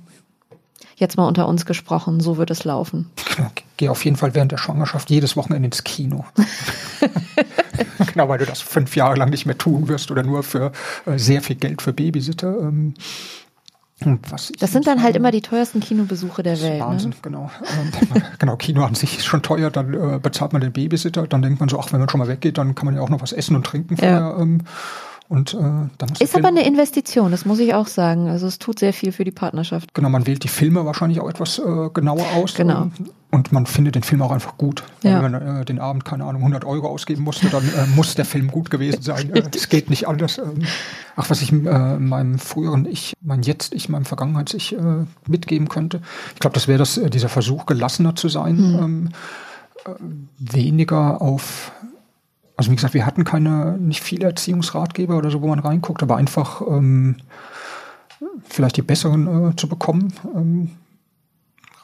[0.95, 3.09] jetzt mal unter uns gesprochen, so wird es laufen.
[3.35, 6.25] Genau, geh auf jeden Fall während der Schwangerschaft jedes Wochenende ins Kino.
[8.13, 10.71] genau, weil du das fünf Jahre lang nicht mehr tun wirst oder nur für
[11.05, 12.59] äh, sehr viel Geld für Babysitter.
[12.59, 12.93] Ähm,
[14.29, 16.79] das sind dann halt immer die teuersten Kinobesuche der Welt.
[16.79, 16.85] Ne?
[16.85, 17.15] Wahnsinn, ne?
[17.21, 17.51] genau.
[17.61, 21.41] Ähm, genau, Kino an sich ist schon teuer, dann äh, bezahlt man den Babysitter, dann
[21.41, 23.21] denkt man so, ach, wenn man schon mal weggeht, dann kann man ja auch noch
[23.21, 24.19] was essen und trinken vorher.
[24.19, 24.39] Ja.
[24.39, 24.61] Ähm,
[25.33, 28.29] und, äh, dann ist aber eine Investition, das muss ich auch sagen.
[28.29, 29.91] Also es tut sehr viel für die Partnerschaft.
[29.95, 32.53] Genau, man wählt die Filme wahrscheinlich auch etwas äh, genauer aus.
[32.53, 32.83] Genau.
[32.83, 34.83] Und, und, man findet den Film auch einfach gut.
[35.01, 35.23] Ja.
[35.23, 38.25] Wenn man äh, den Abend, keine Ahnung, 100 Euro ausgeben musste, dann äh, muss der
[38.25, 39.33] Film gut gewesen sein.
[39.55, 40.37] Es geht nicht anders.
[40.37, 40.65] Ähm,
[41.15, 46.01] ach, was ich äh, meinem früheren Ich, mein Jetzt-Ich, meinem Vergangenheits-Ich äh, mitgeben könnte.
[46.35, 48.57] Ich glaube, das wäre das, äh, dieser Versuch, gelassener zu sein.
[48.57, 48.79] Mhm.
[48.83, 49.09] Ähm,
[49.85, 49.95] äh,
[50.37, 51.71] weniger auf
[52.55, 56.17] also wie gesagt, wir hatten keine, nicht viele Erziehungsratgeber oder so, wo man reinguckt, aber
[56.17, 57.17] einfach ähm,
[58.45, 60.13] vielleicht die besseren äh, zu bekommen.
[60.35, 60.71] Ähm,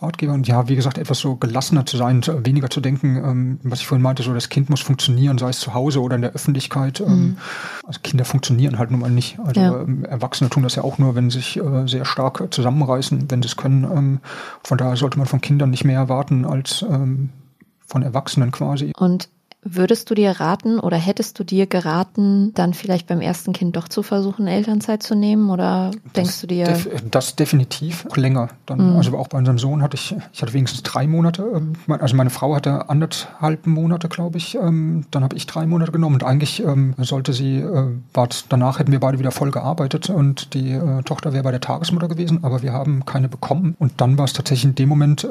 [0.01, 3.81] Ratgeber und ja, wie gesagt, etwas so gelassener zu sein, weniger zu denken, ähm, was
[3.81, 6.31] ich vorhin meinte, so das Kind muss funktionieren, sei es zu Hause oder in der
[6.31, 7.01] Öffentlichkeit.
[7.01, 7.37] Ähm, mhm.
[7.85, 9.37] Also Kinder funktionieren halt nun mal nicht.
[9.39, 9.81] Also ja.
[9.81, 13.41] ähm, Erwachsene tun das ja auch nur, wenn sie sich äh, sehr stark zusammenreißen, wenn
[13.41, 13.83] sie es können.
[13.83, 14.19] Ähm,
[14.63, 18.93] von daher sollte man von Kindern nicht mehr erwarten als von Erwachsenen quasi.
[18.97, 19.29] Und
[19.61, 23.89] Würdest du dir raten oder hättest du dir geraten, dann vielleicht beim ersten Kind doch
[23.89, 25.49] zu versuchen, Elternzeit zu nehmen?
[25.49, 26.63] Oder das denkst du dir?
[26.63, 28.47] Def das definitiv auch länger.
[28.65, 28.95] Dann, mhm.
[28.95, 31.43] Also auch bei unserem Sohn hatte ich, ich hatte wenigstens drei Monate.
[31.53, 34.55] Ähm, also meine Frau hatte anderthalb Monate, glaube ich.
[34.55, 38.79] Ähm, dann habe ich drei Monate genommen und eigentlich ähm, sollte sie, äh, war danach
[38.79, 42.45] hätten wir beide wieder voll gearbeitet und die äh, Tochter wäre bei der Tagesmutter gewesen,
[42.45, 43.75] aber wir haben keine bekommen.
[43.77, 45.27] Und dann war es tatsächlich in dem Moment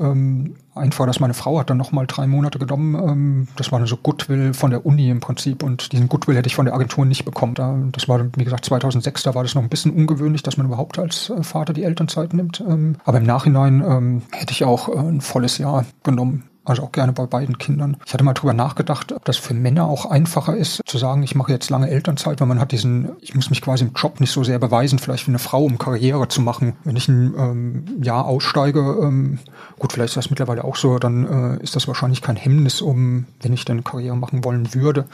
[0.78, 3.48] einfach, dass meine Frau hat dann nochmal drei Monate genommen.
[3.56, 6.54] Das war eine so Goodwill von der Uni im Prinzip und diesen Goodwill hätte ich
[6.54, 7.54] von der Agentur nicht bekommen.
[7.54, 10.66] Da, das war, wie gesagt, 2006, da war das noch ein bisschen ungewöhnlich, dass man
[10.66, 12.62] überhaupt als äh, Vater die Elternzeit nimmt.
[12.66, 16.44] Ähm, aber im Nachhinein ähm, hätte ich auch äh, ein volles Jahr genommen.
[16.68, 17.96] Also auch gerne bei beiden Kindern.
[18.04, 21.34] Ich hatte mal drüber nachgedacht, ob das für Männer auch einfacher ist, zu sagen, ich
[21.34, 24.32] mache jetzt lange Elternzeit, weil man hat diesen, ich muss mich quasi im Job nicht
[24.32, 26.74] so sehr beweisen, vielleicht wie eine Frau, um Karriere zu machen.
[26.84, 29.38] Wenn ich ein ähm, Jahr aussteige, ähm,
[29.78, 33.26] gut, vielleicht ist das mittlerweile auch so, dann äh, ist das wahrscheinlich kein Hemmnis, um,
[33.40, 35.06] wenn ich dann Karriere machen wollen würde,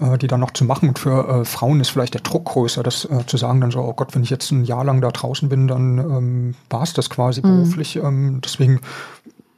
[0.00, 0.88] äh, die dann noch zu machen.
[0.88, 3.80] Und für äh, Frauen ist vielleicht der Druck größer, das äh, zu sagen dann so,
[3.80, 6.92] oh Gott, wenn ich jetzt ein Jahr lang da draußen bin, dann ähm, war es
[6.92, 7.56] das quasi mhm.
[7.56, 7.96] beruflich.
[7.96, 8.80] Ähm, deswegen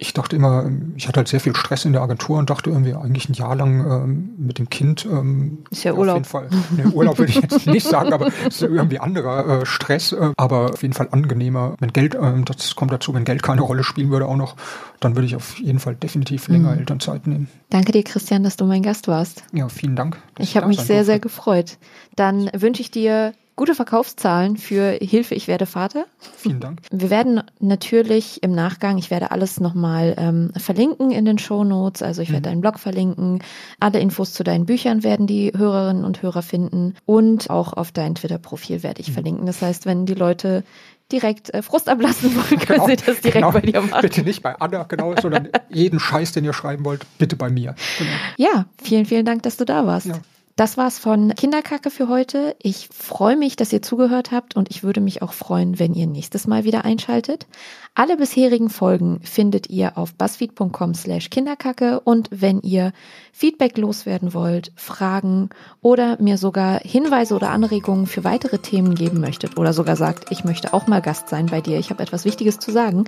[0.02, 2.92] ich dachte immer, ich hatte halt sehr viel Stress in der Agentur und dachte irgendwie
[2.92, 5.06] eigentlich ein Jahr lang ähm, mit dem Kind.
[5.06, 6.22] Ähm, ist ja Urlaub.
[6.22, 6.60] Auf jeden Fall.
[6.76, 10.32] Nee, Urlaub würde ich jetzt nicht sagen, aber es ist irgendwie anderer äh, Stress, äh,
[10.36, 11.76] aber auf jeden Fall angenehmer.
[11.78, 14.56] Wenn Geld, äh, das kommt dazu, wenn Geld keine Rolle spielen würde auch noch,
[14.98, 16.78] dann würde ich auf jeden Fall definitiv länger mhm.
[16.80, 17.48] Elternzeit nehmen.
[17.70, 19.44] Danke dir, Christian, dass du mein Gast warst.
[19.52, 20.18] Ja, vielen Dank.
[20.38, 21.04] Ich habe mich sehr, durfte.
[21.04, 21.78] sehr gefreut.
[22.16, 26.06] Dann wünsche ich dir gute Verkaufszahlen für Hilfe, ich werde Vater.
[26.36, 26.80] Vielen Dank.
[26.90, 32.02] Wir werden natürlich im Nachgang, ich werde alles nochmal ähm, verlinken in den Show Notes.
[32.02, 32.54] Also ich werde mhm.
[32.54, 33.40] deinen Blog verlinken.
[33.78, 36.96] Alle Infos zu deinen Büchern werden die Hörerinnen und Hörer finden.
[37.06, 39.12] Und auch auf dein Twitter-Profil werde ich mhm.
[39.12, 39.46] verlinken.
[39.46, 40.64] Das heißt, wenn die Leute
[41.12, 44.02] direkt äh, Frust ablassen wollen, können genau, Sie das direkt genau, bei dir machen.
[44.02, 47.76] Bitte nicht bei Anna, genau, sondern jeden Scheiß, den ihr schreiben wollt, bitte bei mir.
[47.98, 48.10] Genau.
[48.38, 50.06] Ja, vielen, vielen Dank, dass du da warst.
[50.06, 50.14] Ja.
[50.56, 52.54] Das war's von Kinderkacke für heute.
[52.60, 56.06] Ich freue mich, dass ihr zugehört habt und ich würde mich auch freuen, wenn ihr
[56.06, 57.46] nächstes Mal wieder einschaltet.
[57.94, 62.92] Alle bisherigen Folgen findet ihr auf buzzfeed.com slash Kinderkacke und wenn ihr
[63.32, 65.48] Feedback loswerden wollt, Fragen
[65.80, 70.44] oder mir sogar Hinweise oder Anregungen für weitere Themen geben möchtet oder sogar sagt, ich
[70.44, 73.04] möchte auch mal Gast sein bei dir, ich habe etwas Wichtiges zu sagen,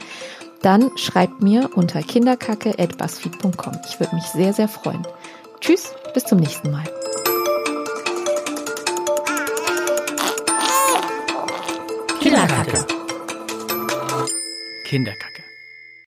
[0.62, 3.80] dann schreibt mir unter kinderkacke.buzzfeed.com.
[3.86, 5.06] Ich würde mich sehr, sehr freuen.
[5.60, 6.84] Tschüss, bis zum nächsten Mal.
[12.44, 12.84] Kinderkacke.
[14.84, 15.33] Kinderkacke.